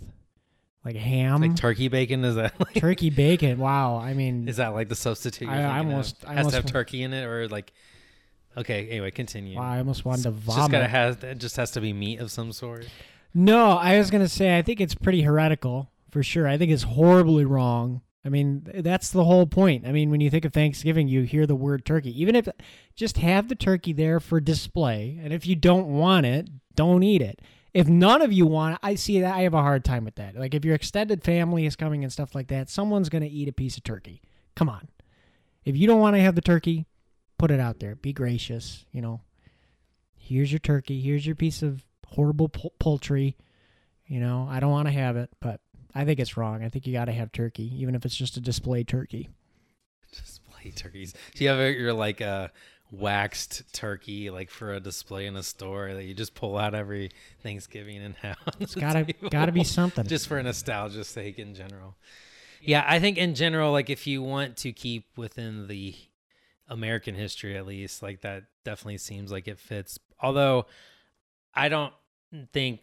Like 0.85 0.95
ham, 0.95 1.41
like 1.41 1.55
turkey 1.55 1.89
bacon? 1.89 2.23
Is 2.23 2.35
that 2.35 2.57
like, 2.59 2.75
turkey 2.75 3.09
bacon? 3.09 3.59
Wow, 3.59 3.97
I 3.97 4.13
mean, 4.13 4.47
is 4.47 4.57
that 4.57 4.69
like 4.69 4.89
the 4.89 4.95
substitute? 4.95 5.45
You're 5.45 5.53
I- 5.53 5.57
I 5.57 5.61
thinking 5.61 5.79
of? 5.79 5.91
almost- 5.91 6.25
I 6.25 6.33
has 6.33 6.47
to 6.47 6.55
have 6.55 6.65
turkey 6.65 7.03
in 7.03 7.13
it, 7.13 7.25
or 7.25 7.47
like. 7.49 7.73
Okay. 8.57 8.87
Anyway, 8.89 9.11
continue. 9.11 9.57
wow, 9.57 9.71
I 9.71 9.77
almost 9.77 10.03
wanted 10.03 10.23
to 10.23 10.31
vomit. 10.31 10.61
Just 10.61 10.71
gotta 10.71 10.87
have. 10.87 11.23
It 11.23 11.37
just 11.37 11.55
has 11.57 11.71
to 11.71 11.81
be 11.81 11.93
meat 11.93 12.19
of 12.19 12.31
some 12.31 12.51
sort. 12.51 12.87
No, 13.33 13.71
I 13.71 13.97
was 13.97 14.09
gonna 14.09 14.27
say 14.27 14.57
I 14.57 14.61
think 14.61 14.81
it's 14.81 14.95
pretty 14.95 15.21
heretical 15.21 15.91
for 16.09 16.23
sure. 16.23 16.47
I 16.47 16.57
think 16.57 16.71
it's 16.71 16.83
horribly 16.83 17.45
wrong. 17.45 18.01
I 18.25 18.29
mean, 18.29 18.67
that's 18.79 19.11
the 19.11 19.23
whole 19.23 19.45
point. 19.45 19.87
I 19.87 19.91
mean, 19.91 20.09
when 20.09 20.19
you 20.19 20.29
think 20.29 20.43
of 20.43 20.51
Thanksgiving, 20.51 21.07
you 21.07 21.21
hear 21.21 21.45
the 21.45 21.55
word 21.55 21.85
turkey. 21.85 22.19
Even 22.19 22.35
if 22.35 22.49
just 22.95 23.17
have 23.17 23.47
the 23.47 23.55
turkey 23.55 23.93
there 23.93 24.19
for 24.19 24.41
display, 24.41 25.17
and 25.23 25.31
if 25.31 25.47
you 25.47 25.55
don't 25.55 25.87
want 25.87 26.25
it, 26.25 26.49
don't 26.75 27.03
eat 27.03 27.21
it. 27.21 27.41
If 27.73 27.87
none 27.87 28.21
of 28.21 28.33
you 28.33 28.45
want 28.45 28.73
it, 28.73 28.79
I 28.81 28.95
see 28.95 29.21
that 29.21 29.35
I 29.35 29.41
have 29.41 29.53
a 29.53 29.61
hard 29.61 29.85
time 29.85 30.03
with 30.03 30.15
that. 30.15 30.35
Like 30.35 30.53
if 30.55 30.65
your 30.65 30.75
extended 30.75 31.23
family 31.23 31.65
is 31.65 31.75
coming 31.75 32.03
and 32.03 32.11
stuff 32.11 32.33
like 32.33 32.47
that, 32.47 32.69
someone's 32.69 33.09
gonna 33.09 33.29
eat 33.29 33.47
a 33.47 33.53
piece 33.53 33.77
of 33.77 33.83
turkey. 33.83 34.21
Come 34.55 34.67
on. 34.67 34.87
If 35.63 35.77
you 35.77 35.85
don't 35.85 36.01
want 36.01 36.15
to 36.15 36.21
have 36.21 36.35
the 36.35 36.41
turkey, 36.41 36.85
put 37.37 37.51
it 37.51 37.59
out 37.59 37.79
there. 37.79 37.95
Be 37.95 38.13
gracious. 38.13 38.85
You 38.91 39.01
know, 39.01 39.21
here's 40.17 40.51
your 40.51 40.59
turkey. 40.59 40.99
Here's 40.99 41.25
your 41.25 41.35
piece 41.35 41.61
of 41.61 41.83
horrible 42.05 42.49
poultry. 42.49 43.35
You 44.05 44.19
know, 44.19 44.47
I 44.49 44.59
don't 44.59 44.71
want 44.71 44.87
to 44.87 44.93
have 44.93 45.17
it, 45.17 45.29
but 45.41 45.59
I 45.93 46.05
think 46.05 46.19
it's 46.19 46.37
wrong. 46.37 46.63
I 46.63 46.69
think 46.69 46.87
you 46.87 46.93
got 46.93 47.05
to 47.05 47.11
have 47.11 47.31
turkey, 47.31 47.71
even 47.81 47.95
if 47.95 48.05
it's 48.05 48.15
just 48.15 48.37
a 48.37 48.39
display 48.39 48.83
turkey. 48.83 49.29
Display 50.11 50.71
turkeys. 50.71 51.13
Do 51.35 51.43
you 51.43 51.49
have 51.49 51.75
your 51.75 51.93
like 51.93 52.21
uh, 52.21 52.47
waxed 52.91 53.73
turkey 53.73 54.29
like 54.29 54.49
for 54.49 54.73
a 54.73 54.79
display 54.79 55.25
in 55.25 55.35
a 55.35 55.43
store 55.43 55.93
that 55.93 56.03
you 56.03 56.13
just 56.13 56.33
pull 56.33 56.57
out 56.57 56.73
every 56.73 57.11
Thanksgiving 57.43 57.97
and 57.97 58.15
have? 58.15 58.37
It's 58.59 58.75
gotta 58.75 59.03
table? 59.13 59.29
gotta 59.29 59.51
be 59.51 59.63
something. 59.63 60.05
just 60.07 60.27
for 60.27 60.41
nostalgia's 60.41 61.07
sake 61.07 61.39
in 61.39 61.53
general. 61.53 61.95
Yeah, 62.61 62.83
I 62.87 62.99
think 62.99 63.17
in 63.17 63.35
general, 63.35 63.71
like 63.71 63.89
if 63.89 64.07
you 64.07 64.21
want 64.23 64.57
to 64.57 64.71
keep 64.71 65.05
within 65.17 65.67
the 65.67 65.95
American 66.69 67.15
history 67.15 67.57
at 67.57 67.65
least, 67.65 68.01
like 68.01 68.21
that 68.21 68.43
definitely 68.63 68.97
seems 68.97 69.31
like 69.31 69.47
it 69.47 69.59
fits. 69.59 69.99
Although 70.21 70.65
I 71.53 71.69
don't 71.69 71.93
think 72.53 72.81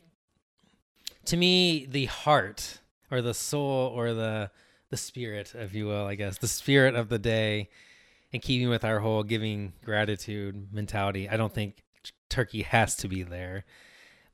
to 1.26 1.36
me 1.36 1.86
the 1.86 2.06
heart 2.06 2.80
or 3.10 3.22
the 3.22 3.34
soul 3.34 3.92
or 3.94 4.14
the 4.14 4.50
the 4.90 4.96
spirit, 4.96 5.54
if 5.56 5.74
you 5.74 5.86
will, 5.86 6.06
I 6.06 6.14
guess, 6.14 6.38
the 6.38 6.48
spirit 6.48 6.94
of 6.94 7.08
the 7.08 7.18
day 7.18 7.68
and 8.32 8.40
keeping 8.40 8.68
with 8.68 8.84
our 8.84 9.00
whole 9.00 9.22
giving 9.22 9.72
gratitude 9.84 10.72
mentality, 10.72 11.28
I 11.28 11.36
don't 11.36 11.52
think 11.52 11.82
turkey 12.28 12.62
has 12.62 12.96
to 12.96 13.08
be 13.08 13.22
there. 13.22 13.64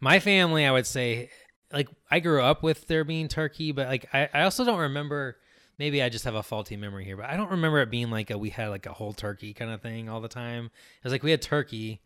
My 0.00 0.18
family, 0.18 0.66
I 0.66 0.72
would 0.72 0.86
say, 0.86 1.30
like 1.72 1.88
I 2.10 2.20
grew 2.20 2.42
up 2.42 2.62
with 2.62 2.86
there 2.88 3.04
being 3.04 3.28
turkey, 3.28 3.72
but 3.72 3.88
like 3.88 4.06
I, 4.12 4.28
I 4.32 4.42
also 4.42 4.64
don't 4.64 4.80
remember 4.80 5.36
maybe 5.80 6.02
I 6.02 6.10
just 6.10 6.26
have 6.26 6.34
a 6.34 6.42
faulty 6.42 6.76
memory 6.76 7.06
here, 7.06 7.16
but 7.16 7.24
I 7.24 7.38
don't 7.38 7.50
remember 7.50 7.80
it 7.80 7.90
being 7.90 8.10
like 8.10 8.30
a 8.30 8.36
we 8.36 8.50
had 8.50 8.68
like 8.68 8.84
a 8.84 8.92
whole 8.92 9.14
turkey 9.14 9.54
kind 9.54 9.70
of 9.70 9.80
thing 9.80 10.10
all 10.10 10.20
the 10.20 10.28
time. 10.28 10.66
It 10.66 11.04
was 11.04 11.12
like 11.12 11.22
we 11.22 11.30
had 11.30 11.40
turkey, 11.40 12.02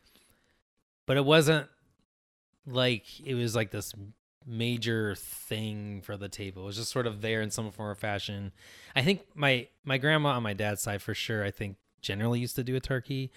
but 1.06 1.16
it 1.16 1.24
wasn't 1.24 1.66
like 2.66 3.04
it 3.20 3.34
was 3.34 3.56
like 3.56 3.72
this 3.72 3.92
major 4.46 5.16
thing 5.16 6.02
for 6.02 6.16
the 6.16 6.28
table. 6.28 6.62
It 6.62 6.66
was 6.66 6.76
just 6.76 6.92
sort 6.92 7.08
of 7.08 7.20
there 7.20 7.42
in 7.42 7.50
some 7.50 7.72
form 7.72 7.90
or 7.90 7.94
fashion. 7.96 8.52
I 8.94 9.02
think 9.02 9.22
my 9.34 9.66
my 9.84 9.98
grandma 9.98 10.30
on 10.30 10.44
my 10.44 10.54
dad's 10.54 10.80
side 10.80 11.02
for 11.02 11.12
sure, 11.12 11.44
I 11.44 11.50
think 11.50 11.76
generally 12.00 12.38
used 12.38 12.54
to 12.54 12.62
do 12.62 12.76
a 12.76 12.80
turkey. 12.80 13.32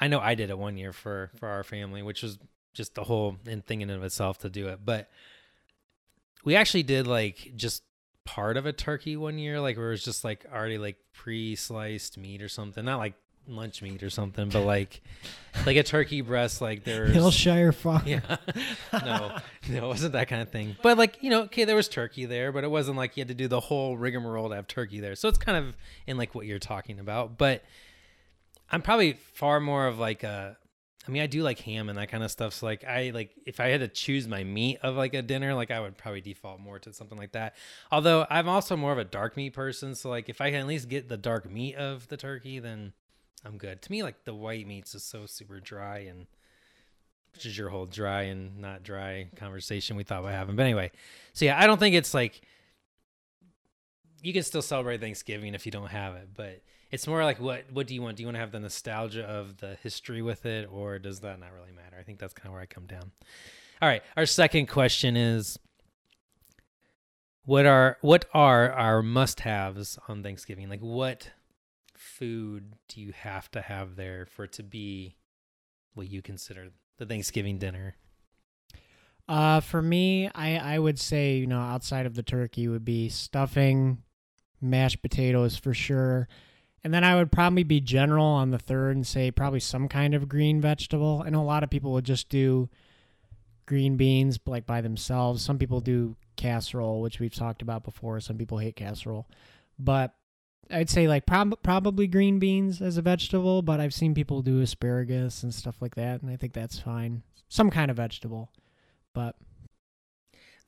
I 0.00 0.06
know 0.06 0.20
I 0.20 0.36
did 0.36 0.48
it 0.48 0.58
one 0.58 0.76
year 0.76 0.92
for 0.92 1.32
for 1.40 1.48
our 1.48 1.64
family, 1.64 2.02
which 2.02 2.22
was 2.22 2.38
just 2.72 2.94
the 2.94 3.02
whole 3.02 3.36
thing 3.44 3.80
in 3.80 3.90
and 3.90 3.98
of 3.98 4.04
itself 4.04 4.38
to 4.38 4.48
do 4.48 4.68
it. 4.68 4.80
But 4.84 5.10
we 6.44 6.54
actually 6.54 6.84
did 6.84 7.08
like 7.08 7.50
just 7.56 7.82
part 8.26 8.58
of 8.58 8.66
a 8.66 8.72
turkey 8.72 9.16
one 9.16 9.38
year, 9.38 9.58
like 9.60 9.78
where 9.78 9.86
it 9.86 9.92
was 9.92 10.04
just 10.04 10.22
like 10.24 10.44
already 10.52 10.76
like 10.76 10.96
pre-sliced 11.14 12.18
meat 12.18 12.42
or 12.42 12.48
something, 12.48 12.84
not 12.84 12.98
like 12.98 13.14
lunch 13.48 13.80
meat 13.80 14.02
or 14.02 14.10
something, 14.10 14.48
but 14.50 14.62
like 14.64 15.00
like 15.66 15.76
a 15.76 15.82
turkey 15.82 16.20
breast, 16.20 16.60
like 16.60 16.84
there's 16.84 17.16
Hillshire 17.16 17.74
Farm. 17.74 18.02
yeah, 18.04 18.36
no, 18.92 19.38
no, 19.70 19.84
it 19.84 19.86
wasn't 19.86 20.12
that 20.12 20.28
kind 20.28 20.42
of 20.42 20.50
thing. 20.50 20.76
But 20.82 20.98
like 20.98 21.22
you 21.22 21.30
know, 21.30 21.42
okay, 21.42 21.64
there 21.64 21.76
was 21.76 21.88
turkey 21.88 22.26
there, 22.26 22.52
but 22.52 22.64
it 22.64 22.70
wasn't 22.70 22.98
like 22.98 23.16
you 23.16 23.22
had 23.22 23.28
to 23.28 23.34
do 23.34 23.48
the 23.48 23.60
whole 23.60 23.96
rigmarole 23.96 24.50
to 24.50 24.56
have 24.56 24.66
turkey 24.66 25.00
there. 25.00 25.14
So 25.14 25.28
it's 25.28 25.38
kind 25.38 25.56
of 25.56 25.76
in 26.06 26.18
like 26.18 26.34
what 26.34 26.44
you're 26.46 26.58
talking 26.58 26.98
about. 26.98 27.38
But 27.38 27.62
I'm 28.70 28.82
probably 28.82 29.14
far 29.14 29.60
more 29.60 29.86
of 29.86 29.98
like 29.98 30.22
a. 30.24 30.56
I 31.06 31.10
mean, 31.10 31.22
I 31.22 31.26
do 31.26 31.42
like 31.42 31.60
ham 31.60 31.88
and 31.88 31.98
that 31.98 32.10
kind 32.10 32.24
of 32.24 32.30
stuff. 32.30 32.54
So 32.54 32.66
like, 32.66 32.84
I 32.84 33.10
like 33.14 33.30
if 33.46 33.60
I 33.60 33.68
had 33.68 33.80
to 33.80 33.88
choose 33.88 34.26
my 34.26 34.42
meat 34.42 34.78
of 34.82 34.96
like 34.96 35.14
a 35.14 35.22
dinner, 35.22 35.54
like 35.54 35.70
I 35.70 35.80
would 35.80 35.96
probably 35.96 36.20
default 36.20 36.60
more 36.60 36.78
to 36.80 36.92
something 36.92 37.16
like 37.16 37.32
that. 37.32 37.54
Although 37.92 38.26
I'm 38.28 38.48
also 38.48 38.76
more 38.76 38.92
of 38.92 38.98
a 38.98 39.04
dark 39.04 39.36
meat 39.36 39.52
person, 39.52 39.94
so 39.94 40.10
like 40.10 40.28
if 40.28 40.40
I 40.40 40.50
can 40.50 40.60
at 40.60 40.66
least 40.66 40.88
get 40.88 41.08
the 41.08 41.16
dark 41.16 41.50
meat 41.50 41.76
of 41.76 42.08
the 42.08 42.16
turkey, 42.16 42.58
then 42.58 42.92
I'm 43.44 43.56
good. 43.56 43.82
To 43.82 43.90
me, 43.92 44.02
like 44.02 44.24
the 44.24 44.34
white 44.34 44.66
meats 44.66 44.94
is 44.94 45.04
so 45.04 45.26
super 45.26 45.60
dry 45.60 45.98
and 45.98 46.26
which 47.34 47.44
is 47.44 47.56
your 47.56 47.68
whole 47.68 47.84
dry 47.84 48.22
and 48.22 48.58
not 48.58 48.82
dry 48.82 49.28
conversation 49.36 49.94
we 49.94 50.02
thought 50.02 50.20
about 50.20 50.32
having. 50.32 50.56
But 50.56 50.62
anyway, 50.62 50.90
so 51.34 51.44
yeah, 51.44 51.60
I 51.60 51.66
don't 51.66 51.78
think 51.78 51.94
it's 51.94 52.14
like 52.14 52.40
you 54.22 54.32
can 54.32 54.42
still 54.42 54.62
celebrate 54.62 55.00
Thanksgiving 55.00 55.54
if 55.54 55.66
you 55.66 55.72
don't 55.72 55.90
have 55.90 56.14
it, 56.14 56.30
but 56.34 56.62
it's 56.90 57.06
more 57.06 57.24
like 57.24 57.40
what 57.40 57.64
what 57.72 57.86
do 57.86 57.94
you 57.94 58.02
want? 58.02 58.16
Do 58.16 58.22
you 58.22 58.26
want 58.26 58.36
to 58.36 58.40
have 58.40 58.52
the 58.52 58.60
nostalgia 58.60 59.24
of 59.24 59.58
the 59.58 59.76
history 59.82 60.22
with 60.22 60.46
it, 60.46 60.68
or 60.70 60.98
does 60.98 61.20
that 61.20 61.40
not 61.40 61.52
really 61.52 61.72
matter? 61.72 61.96
I 61.98 62.02
think 62.02 62.18
that's 62.18 62.32
kind 62.32 62.48
of 62.48 62.52
where 62.52 62.62
I 62.62 62.66
come 62.66 62.86
down. 62.86 63.12
All 63.82 63.88
right, 63.88 64.02
our 64.16 64.26
second 64.26 64.66
question 64.66 65.16
is 65.16 65.58
what 67.44 67.66
are 67.66 67.98
what 68.00 68.24
are 68.32 68.72
our 68.72 69.02
must-haves 69.02 69.98
on 70.08 70.22
Thanksgiving? 70.22 70.68
Like 70.68 70.80
what 70.80 71.30
food 71.96 72.74
do 72.88 73.00
you 73.00 73.12
have 73.12 73.50
to 73.52 73.60
have 73.60 73.96
there 73.96 74.26
for 74.26 74.44
it 74.44 74.52
to 74.52 74.62
be 74.62 75.16
what 75.94 76.08
you 76.08 76.22
consider 76.22 76.68
the 76.98 77.06
Thanksgiving 77.06 77.58
dinner? 77.58 77.96
Uh, 79.28 79.60
for 79.60 79.82
me, 79.82 80.30
I 80.34 80.56
I 80.56 80.78
would 80.78 80.98
say 80.98 81.36
you 81.36 81.46
know 81.46 81.60
outside 81.60 82.06
of 82.06 82.14
the 82.14 82.22
turkey 82.22 82.68
would 82.68 82.84
be 82.84 83.08
stuffing, 83.08 83.98
mashed 84.60 85.02
potatoes 85.02 85.56
for 85.56 85.74
sure, 85.74 86.28
and 86.86 86.94
then 86.94 87.02
I 87.02 87.16
would 87.16 87.32
probably 87.32 87.64
be 87.64 87.80
general 87.80 88.24
on 88.24 88.52
the 88.52 88.60
third 88.60 88.94
and 88.94 89.04
say 89.04 89.32
probably 89.32 89.58
some 89.58 89.88
kind 89.88 90.14
of 90.14 90.28
green 90.28 90.60
vegetable. 90.60 91.20
I 91.26 91.30
know 91.30 91.42
a 91.42 91.42
lot 91.42 91.64
of 91.64 91.68
people 91.68 91.90
would 91.94 92.04
just 92.04 92.28
do 92.28 92.68
green 93.66 93.96
beans 93.96 94.38
like 94.46 94.66
by 94.66 94.82
themselves. 94.82 95.42
Some 95.42 95.58
people 95.58 95.80
do 95.80 96.14
casserole, 96.36 97.00
which 97.00 97.18
we've 97.18 97.34
talked 97.34 97.60
about 97.60 97.82
before. 97.82 98.20
Some 98.20 98.38
people 98.38 98.58
hate 98.58 98.76
casserole, 98.76 99.26
but 99.80 100.14
I'd 100.70 100.88
say 100.88 101.08
like 101.08 101.26
prob- 101.26 101.60
probably 101.64 102.06
green 102.06 102.38
beans 102.38 102.80
as 102.80 102.98
a 102.98 103.02
vegetable, 103.02 103.62
but 103.62 103.80
I've 103.80 103.92
seen 103.92 104.14
people 104.14 104.40
do 104.42 104.60
asparagus 104.60 105.42
and 105.42 105.52
stuff 105.52 105.82
like 105.82 105.96
that, 105.96 106.22
and 106.22 106.30
I 106.30 106.36
think 106.36 106.52
that's 106.52 106.78
fine. 106.78 107.24
Some 107.48 107.68
kind 107.68 107.90
of 107.90 107.96
vegetable, 107.96 108.52
but 109.12 109.34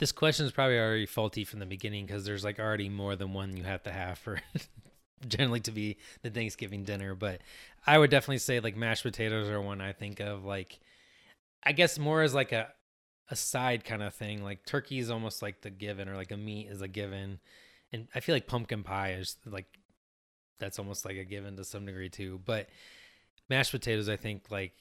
this 0.00 0.10
question 0.10 0.46
is 0.46 0.50
probably 0.50 0.80
already 0.80 1.06
faulty 1.06 1.44
from 1.44 1.60
the 1.60 1.66
beginning 1.66 2.06
because 2.06 2.24
there's 2.24 2.42
like 2.42 2.58
already 2.58 2.88
more 2.88 3.14
than 3.14 3.32
one 3.32 3.56
you 3.56 3.62
have 3.62 3.84
to 3.84 3.92
have 3.92 4.18
for 4.18 4.40
generally 5.28 5.60
to 5.60 5.70
be 5.70 5.96
the 6.22 6.30
Thanksgiving 6.30 6.84
dinner. 6.84 7.14
But 7.14 7.40
I 7.86 7.98
would 7.98 8.10
definitely 8.10 8.38
say 8.38 8.60
like 8.60 8.76
mashed 8.76 9.02
potatoes 9.02 9.48
are 9.48 9.60
one 9.60 9.80
I 9.80 9.92
think 9.92 10.20
of 10.20 10.44
like 10.44 10.78
I 11.62 11.72
guess 11.72 11.98
more 11.98 12.22
as 12.22 12.34
like 12.34 12.52
a 12.52 12.68
a 13.30 13.36
side 13.36 13.84
kind 13.84 14.02
of 14.02 14.14
thing. 14.14 14.42
Like 14.42 14.64
turkey 14.64 14.98
is 14.98 15.10
almost 15.10 15.42
like 15.42 15.60
the 15.62 15.70
given 15.70 16.08
or 16.08 16.16
like 16.16 16.30
a 16.30 16.36
meat 16.36 16.68
is 16.68 16.82
a 16.82 16.88
given. 16.88 17.40
And 17.92 18.08
I 18.14 18.20
feel 18.20 18.34
like 18.34 18.46
pumpkin 18.46 18.82
pie 18.82 19.12
is 19.12 19.36
like 19.46 19.66
that's 20.58 20.78
almost 20.78 21.04
like 21.04 21.16
a 21.16 21.24
given 21.24 21.56
to 21.56 21.64
some 21.64 21.86
degree 21.86 22.08
too. 22.08 22.40
But 22.44 22.68
mashed 23.48 23.72
potatoes, 23.72 24.08
I 24.08 24.16
think 24.16 24.50
like 24.50 24.72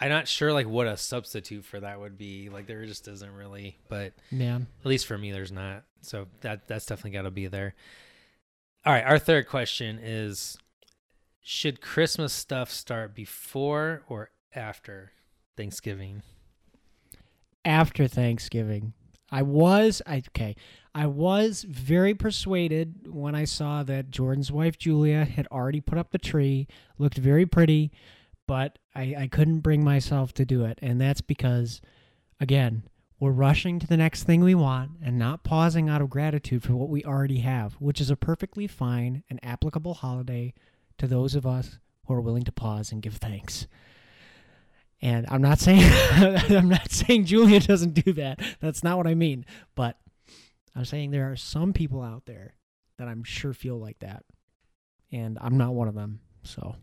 I'm 0.00 0.08
not 0.08 0.26
sure 0.26 0.52
like 0.52 0.66
what 0.66 0.86
a 0.86 0.96
substitute 0.96 1.64
for 1.64 1.80
that 1.80 2.00
would 2.00 2.18
be. 2.18 2.50
Like 2.50 2.66
there 2.66 2.84
just 2.84 3.06
isn't 3.08 3.34
really, 3.34 3.78
but 3.88 4.12
yeah, 4.30 4.56
at 4.56 4.86
least 4.86 5.06
for 5.06 5.16
me, 5.16 5.32
there's 5.32 5.52
not. 5.52 5.84
So 6.02 6.26
that 6.40 6.66
that's 6.66 6.86
definitely 6.86 7.12
got 7.12 7.22
to 7.22 7.30
be 7.30 7.46
there. 7.46 7.74
All 8.86 8.92
right, 8.92 9.04
our 9.04 9.18
third 9.18 9.48
question 9.48 9.98
is: 10.02 10.58
Should 11.40 11.80
Christmas 11.80 12.34
stuff 12.34 12.70
start 12.70 13.14
before 13.14 14.02
or 14.08 14.30
after 14.54 15.12
Thanksgiving? 15.56 16.22
After 17.64 18.06
Thanksgiving, 18.06 18.92
I 19.30 19.40
was 19.40 20.02
I 20.06 20.18
okay. 20.28 20.54
I 20.94 21.06
was 21.06 21.62
very 21.62 22.14
persuaded 22.14 23.08
when 23.08 23.34
I 23.34 23.44
saw 23.44 23.82
that 23.84 24.10
Jordan's 24.10 24.52
wife 24.52 24.76
Julia 24.78 25.24
had 25.24 25.48
already 25.48 25.80
put 25.80 25.96
up 25.96 26.10
the 26.10 26.18
tree, 26.18 26.68
looked 26.98 27.16
very 27.16 27.46
pretty, 27.46 27.90
but 28.46 28.78
I, 28.94 29.14
I 29.18 29.28
couldn't 29.28 29.60
bring 29.60 29.82
myself 29.82 30.34
to 30.34 30.44
do 30.44 30.64
it. 30.66 30.78
And 30.82 31.00
that's 31.00 31.22
because, 31.22 31.80
again, 32.38 32.82
we're 33.20 33.30
rushing 33.30 33.78
to 33.78 33.86
the 33.86 33.96
next 33.96 34.24
thing 34.24 34.42
we 34.42 34.54
want 34.54 34.92
and 35.02 35.18
not 35.18 35.44
pausing 35.44 35.88
out 35.88 36.02
of 36.02 36.10
gratitude 36.10 36.62
for 36.62 36.74
what 36.74 36.88
we 36.88 37.04
already 37.04 37.38
have, 37.38 37.74
which 37.74 38.00
is 38.00 38.10
a 38.10 38.16
perfectly 38.16 38.66
fine 38.66 39.22
and 39.30 39.38
applicable 39.42 39.94
holiday 39.94 40.52
to 40.98 41.06
those 41.06 41.34
of 41.34 41.46
us 41.46 41.78
who 42.06 42.14
are 42.14 42.20
willing 42.20 42.42
to 42.42 42.52
pause 42.52 42.92
and 42.92 43.02
give 43.02 43.14
thanks. 43.14 43.66
And 45.00 45.26
I'm 45.28 45.42
not 45.42 45.58
saying 45.58 45.82
I'm 46.50 46.68
not 46.68 46.90
saying 46.90 47.26
Julia 47.26 47.60
doesn't 47.60 47.94
do 47.94 48.12
that. 48.14 48.40
That's 48.60 48.82
not 48.82 48.96
what 48.96 49.06
I 49.06 49.14
mean. 49.14 49.44
But 49.74 49.98
I'm 50.74 50.84
saying 50.84 51.10
there 51.10 51.30
are 51.30 51.36
some 51.36 51.72
people 51.72 52.02
out 52.02 52.26
there 52.26 52.54
that 52.98 53.08
I'm 53.08 53.22
sure 53.22 53.52
feel 53.52 53.78
like 53.78 53.98
that. 54.00 54.24
And 55.12 55.38
I'm 55.40 55.56
not 55.56 55.74
one 55.74 55.88
of 55.88 55.94
them. 55.94 56.20
So 56.42 56.76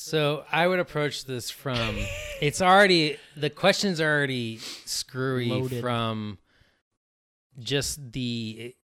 so 0.00 0.44
I 0.50 0.66
would 0.66 0.78
approach 0.78 1.26
this 1.26 1.50
from 1.50 1.98
it's 2.40 2.62
already 2.62 3.18
the 3.36 3.50
questions 3.50 4.00
are 4.00 4.10
already 4.10 4.58
screwy 4.86 5.48
Loaded. 5.50 5.82
from 5.82 6.38
just 7.58 8.12
the 8.12 8.74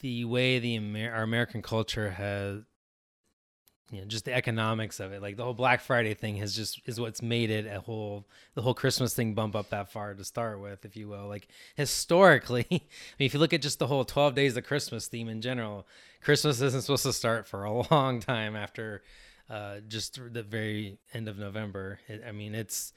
the 0.00 0.24
way 0.24 0.58
the 0.58 0.74
Amer- 0.74 1.12
our 1.12 1.22
American 1.22 1.62
culture 1.62 2.10
has 2.10 2.62
you 3.92 4.00
know 4.00 4.06
just 4.06 4.24
the 4.24 4.34
economics 4.34 4.98
of 4.98 5.12
it 5.12 5.22
like 5.22 5.36
the 5.36 5.44
whole 5.44 5.54
black 5.54 5.80
friday 5.80 6.14
thing 6.14 6.36
has 6.36 6.56
just 6.56 6.80
is 6.86 7.00
what's 7.00 7.22
made 7.22 7.50
it 7.50 7.66
a 7.66 7.78
whole 7.78 8.26
the 8.56 8.62
whole 8.62 8.74
christmas 8.74 9.14
thing 9.14 9.34
bump 9.34 9.54
up 9.54 9.70
that 9.70 9.92
far 9.92 10.12
to 10.14 10.24
start 10.24 10.60
with 10.60 10.84
if 10.84 10.96
you 10.96 11.06
will 11.06 11.28
like 11.28 11.46
historically 11.76 12.66
i 12.70 12.74
mean 13.20 13.26
if 13.26 13.32
you 13.32 13.38
look 13.38 13.52
at 13.52 13.62
just 13.62 13.78
the 13.78 13.86
whole 13.86 14.04
12 14.04 14.34
days 14.34 14.56
of 14.56 14.64
christmas 14.64 15.06
theme 15.06 15.28
in 15.28 15.40
general 15.40 15.86
christmas 16.20 16.60
isn't 16.60 16.82
supposed 16.82 17.04
to 17.04 17.12
start 17.12 17.46
for 17.46 17.62
a 17.62 17.72
long 17.92 18.18
time 18.18 18.56
after 18.56 19.02
uh 19.50 19.76
just 19.88 20.18
the 20.32 20.42
very 20.42 20.98
end 21.12 21.28
of 21.28 21.38
november 21.38 21.98
it, 22.08 22.22
i 22.26 22.32
mean 22.32 22.54
it's 22.54 22.92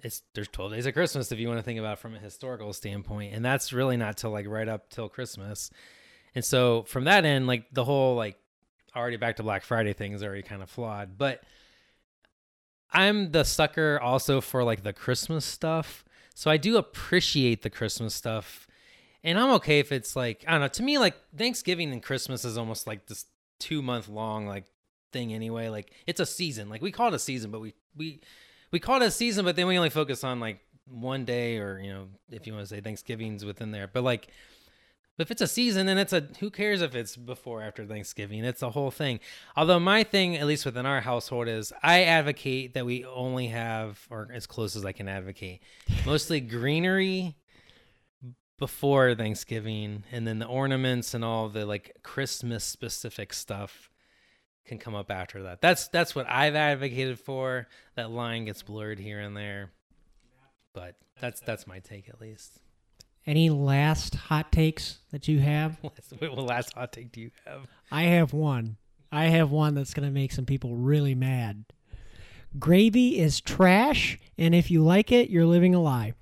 it's 0.00 0.22
there's 0.34 0.48
12 0.48 0.72
days 0.72 0.86
of 0.86 0.94
christmas 0.94 1.32
if 1.32 1.38
you 1.38 1.48
want 1.48 1.58
to 1.58 1.62
think 1.62 1.78
about 1.78 1.94
it 1.94 1.98
from 1.98 2.14
a 2.14 2.18
historical 2.18 2.72
standpoint 2.72 3.34
and 3.34 3.44
that's 3.44 3.72
really 3.72 3.96
not 3.96 4.16
till 4.16 4.30
like 4.30 4.46
right 4.46 4.68
up 4.68 4.90
till 4.90 5.08
christmas 5.08 5.70
and 6.34 6.44
so 6.44 6.82
from 6.84 7.04
that 7.04 7.24
end 7.24 7.46
like 7.46 7.64
the 7.72 7.84
whole 7.84 8.14
like 8.14 8.36
already 8.98 9.16
back 9.16 9.36
to 9.36 9.42
Black 9.42 9.64
Friday 9.64 9.92
thing 9.92 10.12
is 10.12 10.22
already 10.22 10.42
kind 10.42 10.62
of 10.62 10.70
flawed. 10.70 11.16
But 11.16 11.42
I'm 12.92 13.32
the 13.32 13.44
sucker 13.44 13.98
also 14.02 14.40
for 14.40 14.64
like 14.64 14.82
the 14.82 14.92
Christmas 14.92 15.44
stuff. 15.44 16.04
So 16.34 16.50
I 16.50 16.56
do 16.56 16.76
appreciate 16.76 17.62
the 17.62 17.70
Christmas 17.70 18.14
stuff. 18.14 18.66
And 19.24 19.38
I'm 19.38 19.50
okay 19.52 19.80
if 19.80 19.90
it's 19.92 20.14
like, 20.14 20.44
I 20.46 20.52
don't 20.52 20.60
know, 20.60 20.68
to 20.68 20.82
me, 20.82 20.98
like 20.98 21.16
Thanksgiving 21.36 21.92
and 21.92 22.02
Christmas 22.02 22.44
is 22.44 22.56
almost 22.56 22.86
like 22.86 23.06
this 23.06 23.26
two 23.58 23.82
month 23.82 24.08
long 24.08 24.46
like 24.46 24.64
thing 25.12 25.32
anyway. 25.32 25.68
Like 25.68 25.92
it's 26.06 26.20
a 26.20 26.26
season. 26.26 26.68
Like 26.68 26.82
we 26.82 26.92
call 26.92 27.08
it 27.08 27.14
a 27.14 27.18
season, 27.18 27.50
but 27.50 27.60
we 27.60 27.74
we 27.96 28.20
we 28.70 28.78
call 28.78 29.00
it 29.00 29.06
a 29.06 29.10
season, 29.10 29.44
but 29.44 29.56
then 29.56 29.66
we 29.66 29.76
only 29.76 29.90
focus 29.90 30.24
on 30.24 30.40
like 30.40 30.60
one 30.86 31.24
day 31.24 31.58
or, 31.58 31.78
you 31.80 31.92
know, 31.92 32.08
if 32.30 32.46
you 32.46 32.52
want 32.52 32.66
to 32.66 32.74
say 32.74 32.80
Thanksgiving's 32.80 33.44
within 33.44 33.72
there. 33.72 33.88
But 33.88 34.04
like 34.04 34.28
if 35.18 35.32
it's 35.32 35.42
a 35.42 35.48
season, 35.48 35.86
then 35.86 35.98
it's 35.98 36.12
a 36.12 36.28
who 36.38 36.50
cares 36.50 36.80
if 36.80 36.94
it's 36.94 37.16
before 37.16 37.60
after 37.62 37.84
Thanksgiving? 37.84 38.44
It's 38.44 38.62
a 38.62 38.70
whole 38.70 38.92
thing. 38.92 39.18
Although 39.56 39.80
my 39.80 40.04
thing, 40.04 40.36
at 40.36 40.46
least 40.46 40.64
within 40.64 40.86
our 40.86 41.00
household, 41.00 41.48
is 41.48 41.72
I 41.82 42.04
advocate 42.04 42.74
that 42.74 42.86
we 42.86 43.04
only 43.04 43.48
have, 43.48 44.06
or 44.10 44.28
as 44.32 44.46
close 44.46 44.76
as 44.76 44.84
I 44.84 44.92
can 44.92 45.08
advocate, 45.08 45.60
mostly 46.06 46.40
greenery 46.40 47.36
before 48.58 49.14
Thanksgiving, 49.14 50.04
and 50.12 50.26
then 50.26 50.38
the 50.38 50.46
ornaments 50.46 51.14
and 51.14 51.24
all 51.24 51.48
the 51.48 51.66
like 51.66 51.96
Christmas 52.04 52.64
specific 52.64 53.32
stuff 53.32 53.90
can 54.68 54.78
come 54.78 54.94
up 54.94 55.10
after 55.10 55.44
that. 55.44 55.60
That's 55.60 55.88
that's 55.88 56.14
what 56.14 56.26
I've 56.28 56.54
advocated 56.54 57.18
for. 57.18 57.66
That 57.96 58.10
line 58.10 58.44
gets 58.44 58.62
blurred 58.62 58.98
here 58.98 59.18
and 59.18 59.36
there, 59.36 59.72
but 60.72 60.94
that's 61.20 61.40
that's 61.40 61.66
my 61.66 61.80
take 61.80 62.08
at 62.08 62.20
least. 62.20 62.60
Any 63.26 63.50
last 63.50 64.14
hot 64.14 64.52
takes 64.52 64.98
that 65.10 65.28
you 65.28 65.40
have? 65.40 65.78
what 66.18 66.38
last 66.38 66.74
hot 66.74 66.92
take 66.92 67.12
do 67.12 67.20
you 67.20 67.30
have? 67.44 67.66
I 67.90 68.04
have 68.04 68.32
one. 68.32 68.76
I 69.10 69.26
have 69.26 69.50
one 69.50 69.74
that's 69.74 69.94
going 69.94 70.06
to 70.06 70.12
make 70.12 70.32
some 70.32 70.46
people 70.46 70.76
really 70.76 71.14
mad. 71.14 71.64
Gravy 72.58 73.18
is 73.18 73.40
trash, 73.40 74.18
and 74.36 74.54
if 74.54 74.70
you 74.70 74.82
like 74.82 75.12
it, 75.12 75.30
you're 75.30 75.46
living 75.46 75.74
a 75.74 75.80
lie. 75.80 76.14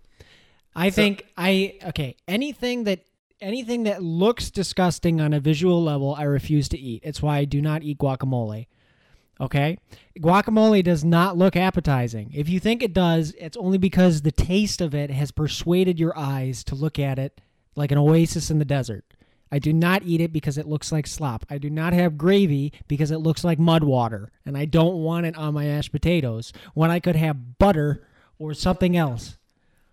I 0.75 0.91
so, 0.91 0.97
think 0.97 1.27
I 1.37 1.79
okay. 1.87 2.17
Anything 2.27 2.85
that 2.85 3.01
anything 3.41 3.85
that 3.85 4.03
looks 4.03 4.51
disgusting 4.51 5.21
on 5.21 5.33
a 5.33 5.41
visual 5.41 5.83
level, 5.83 6.15
I 6.15 6.25
refuse 6.25 6.69
to 6.71 6.79
eat. 6.79 7.03
It's 7.05 7.23
why 7.23 7.39
I 7.39 7.45
do 7.45 7.61
not 7.61 7.83
eat 7.83 7.99
guacamole. 7.99 8.67
Okay? 9.41 9.79
Guacamole 10.19 10.83
does 10.83 11.05
not 11.05 11.37
look 11.37 11.57
appetizing. 11.57 12.33
If 12.35 12.49
you 12.49 12.59
think 12.59 12.83
it 12.83 12.95
does, 12.95 13.35
it's 13.39 13.57
only 13.57 13.79
because 13.79 14.23
the 14.23 14.33
taste 14.33 14.81
of 14.81 14.95
it 14.95 15.11
has 15.11 15.31
persuaded 15.31 16.01
your 16.01 16.17
eyes 16.17 16.65
to 16.65 16.75
look 16.75 16.99
at 16.99 17.19
it 17.19 17.41
like 17.75 17.93
an 17.93 17.99
oasis 17.99 18.51
in 18.51 18.59
the 18.59 18.65
desert. 18.65 19.05
I 19.53 19.59
do 19.59 19.73
not 19.73 20.03
eat 20.03 20.21
it 20.21 20.33
because 20.33 20.59
it 20.59 20.67
looks 20.67 20.91
like 20.91 21.07
slop. 21.07 21.45
I 21.49 21.59
do 21.59 21.71
not 21.71 21.93
have 21.93 22.19
gravy 22.19 22.73
because 22.89 23.11
it 23.11 23.19
looks 23.19 23.45
like 23.45 23.59
mud 23.59 23.85
water. 23.85 24.33
And 24.45 24.57
I 24.57 24.65
don't 24.65 25.03
want 25.03 25.27
it 25.27 25.37
on 25.37 25.55
my 25.55 25.67
mashed 25.67 25.93
potatoes 25.93 26.53
when 26.75 26.91
I 26.91 26.99
could 26.99 27.17
have 27.17 27.59
butter 27.59 28.07
or 28.39 28.55
something 28.55 28.97
else. 28.97 29.37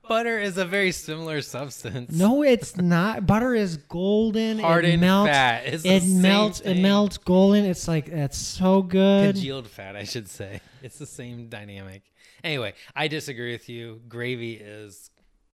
Butter 0.08 0.38
is 0.38 0.58
a 0.58 0.66
very 0.66 0.92
similar 0.92 1.42
substance. 1.42 2.12
No, 2.12 2.44
it's 2.44 2.76
not. 2.76 3.26
Butter 3.26 3.56
is 3.56 3.78
golden. 3.78 4.60
hardened 4.60 4.96
it 4.96 4.98
melts. 4.98 5.30
fat. 5.30 5.66
It's 5.66 5.86
It 5.86 6.06
melts. 6.06 6.60
It 6.60 6.76
melts 6.82 7.18
golden. 7.18 7.64
It's 7.66 7.88
like 7.88 8.08
that's 8.08 8.38
so 8.38 8.82
good. 8.82 9.36
Congealed 9.36 9.68
fat, 9.68 9.96
I 9.96 10.04
should 10.04 10.28
say. 10.30 10.62
It's 10.84 11.00
the 11.00 11.06
same 11.06 11.48
dynamic. 11.48 12.02
Anyway, 12.44 12.74
I 12.94 13.08
disagree 13.08 13.54
with 13.54 13.70
you. 13.70 14.02
Gravy 14.10 14.56
is 14.56 15.12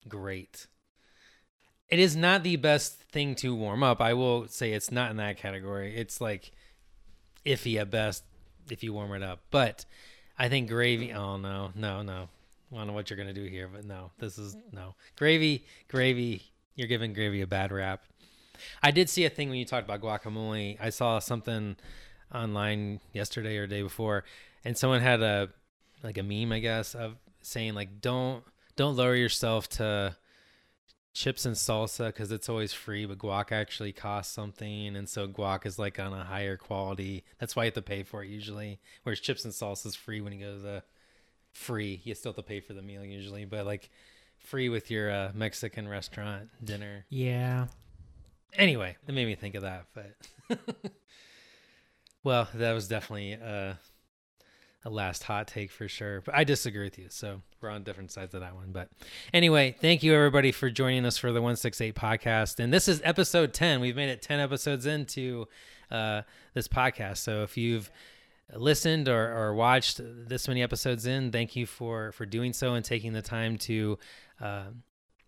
great. 0.09 0.67
It 1.91 1.99
is 1.99 2.17
not 2.17 2.43
the 2.43 2.57
best 2.57 3.03
thing 3.13 3.35
to 3.37 3.55
warm 3.55 3.83
up. 3.83 4.01
I 4.01 4.15
will 4.15 4.49
say 4.49 4.73
it's 4.73 4.91
not 4.91 5.11
in 5.11 5.19
that 5.19 5.37
category. 5.37 5.95
It's 5.95 6.23
like 6.23 6.51
iffy 7.45 7.79
at 7.79 7.91
best 7.91 8.25
if 8.71 8.83
you 8.83 8.95
warm 8.95 9.13
it 9.13 9.23
up. 9.23 9.41
But 9.51 9.85
I 10.39 10.49
think 10.49 10.71
gravy. 10.71 11.13
Oh 11.13 11.37
no, 11.37 11.73
no, 11.75 12.01
no. 12.01 12.31
I 12.73 12.77
don't 12.77 12.87
know 12.87 12.93
what 12.93 13.11
you're 13.11 13.17
gonna 13.17 13.33
do 13.33 13.45
here, 13.45 13.69
but 13.73 13.85
no, 13.85 14.11
this 14.19 14.39
is 14.39 14.57
no 14.73 14.95
gravy. 15.17 15.65
Gravy. 15.89 16.43
You're 16.75 16.89
giving 16.89 17.13
gravy 17.13 17.41
a 17.41 17.47
bad 17.47 17.73
rap. 17.73 18.05
I 18.83 18.91
did 18.91 19.09
see 19.09 19.25
a 19.25 19.31
thing 19.31 19.49
when 19.49 19.59
you 19.59 19.65
talked 19.65 19.89
about 19.89 20.01
guacamole. 20.01 20.77
I 20.81 20.91
saw 20.91 21.19
something 21.19 21.77
online 22.35 23.01
yesterday 23.13 23.57
or 23.57 23.67
day 23.67 23.83
before, 23.83 24.25
and 24.65 24.77
someone 24.77 25.01
had 25.01 25.23
a 25.23 25.49
like 26.03 26.19
a 26.19 26.23
meme, 26.23 26.53
I 26.53 26.61
guess, 26.61 26.95
of 26.95 27.17
saying 27.43 27.75
like 27.75 28.01
don't 28.01 28.45
don't 28.77 28.97
lower 28.97 29.15
yourself 29.15 29.69
to 29.71 30.17
chips 31.15 31.45
and 31.45 31.57
salsa 31.57 32.07
because 32.07 32.31
it's 32.31 32.49
always 32.49 32.73
free, 32.73 33.05
but 33.07 33.19
guac 33.19 33.51
actually 33.51 33.93
costs 33.93 34.33
something, 34.33 34.95
and 34.95 35.09
so 35.09 35.27
guac 35.27 35.67
is 35.67 35.79
like 35.79 35.99
on 35.99 36.13
a 36.13 36.25
higher 36.25 36.57
quality. 36.57 37.25
That's 37.39 37.57
why 37.57 37.65
you 37.65 37.69
have 37.69 37.75
to 37.75 37.83
pay 37.83 38.03
for 38.05 38.23
it 38.23 38.29
usually. 38.29 38.79
Whereas 39.03 39.21
chips 39.21 39.45
and 39.45 39.53
salsa 39.53 39.87
is 39.87 39.97
free 39.97 40.21
when 40.21 40.33
you 40.33 40.41
go 40.41 40.55
to 40.55 40.61
the 40.61 40.83
free. 41.59 42.01
You 42.05 42.15
still 42.15 42.31
have 42.31 42.37
to 42.37 42.43
pay 42.43 42.61
for 42.61 42.73
the 42.73 42.83
meal 42.83 43.05
usually, 43.05 43.45
but 43.45 43.67
like 43.67 43.91
free 44.39 44.69
with 44.69 44.91
your 44.91 45.11
uh, 45.11 45.31
Mexican 45.35 45.89
restaurant 45.89 46.49
dinner. 46.65 47.05
yeah. 47.11 47.67
Anyway, 48.55 48.97
that 49.05 49.13
made 49.13 49.27
me 49.27 49.35
think 49.35 49.55
of 49.55 49.63
that, 49.63 49.85
but 49.95 50.59
well, 52.25 52.49
that 52.55 52.73
was 52.73 52.89
definitely 52.89 53.35
uh, 53.35 53.75
a 54.87 54.91
last 54.91 55.23
hot 55.23 55.47
take 55.49 55.71
for 55.71 55.87
sure. 55.87 56.23
But 56.23 56.35
I 56.35 56.45
disagree 56.45 56.85
with 56.85 56.99
you, 56.99 57.09
so 57.11 57.43
we're 57.61 57.69
on 57.69 57.83
different 57.83 58.11
sides 58.11 58.35
of 58.35 58.41
that 58.41 58.55
one. 58.55 58.73
But 58.73 58.89
anyway, 59.35 59.77
thank 59.79 60.03
you 60.03 60.15
everybody 60.15 60.51
for 60.51 60.71
joining 60.71 61.05
us 61.05 61.19
for 61.19 61.31
the 61.31 61.43
168 61.43 61.95
podcast. 61.95 62.59
And 62.59 62.73
this 62.73 62.89
is 62.89 63.03
episode 63.05 63.53
10. 63.53 63.81
We've 63.81 63.95
made 63.95 64.09
it 64.09 64.23
10 64.23 64.41
episodes 64.41 64.87
into 64.87 65.47
uh, 65.91 66.23
this 66.55 66.69
podcast. 66.69 67.19
So 67.19 67.43
if 67.43 67.59
you've 67.59 67.91
listened 68.55 69.09
or, 69.09 69.37
or 69.37 69.55
watched 69.55 70.01
this 70.03 70.49
many 70.49 70.63
episodes 70.63 71.07
in, 71.07 71.31
thank 71.33 71.57
you 71.57 71.67
for 71.67 72.13
for 72.13 72.27
doing 72.27 72.53
so 72.53 72.75
and 72.75 72.85
taking 72.85 73.13
the 73.13 73.23
time 73.23 73.59
to 73.59 73.99
uh, 74.41 74.67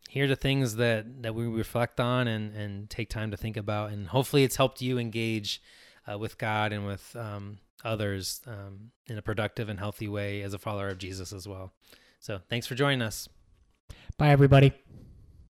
hear 0.09 0.26
the 0.26 0.37
things 0.37 0.76
that 0.76 1.22
that 1.22 1.35
we 1.35 1.46
reflect 1.46 2.00
on 2.00 2.28
and 2.28 2.54
and 2.54 2.90
take 2.90 3.09
time 3.09 3.30
to 3.30 3.37
think 3.37 3.56
about. 3.56 3.90
And 3.90 4.09
hopefully, 4.09 4.44
it's 4.44 4.56
helped 4.56 4.80
you 4.80 4.98
engage 4.98 5.62
uh, 6.11 6.18
with 6.18 6.38
God 6.38 6.72
and 6.72 6.87
with 6.87 7.14
um, 7.16 7.59
others 7.85 8.40
um, 8.46 8.90
in 9.06 9.18
a 9.18 9.22
productive 9.22 9.68
and 9.68 9.78
healthy 9.78 10.09
way 10.09 10.42
as 10.42 10.54
a 10.54 10.59
follower 10.59 10.88
of 10.88 10.98
Jesus 10.98 11.33
as 11.33 11.46
well. 11.46 11.72
So, 12.18 12.40
thanks 12.48 12.66
for 12.66 12.74
joining 12.74 13.02
us. 13.02 13.28
Bye, 14.18 14.30
everybody. 14.30 14.72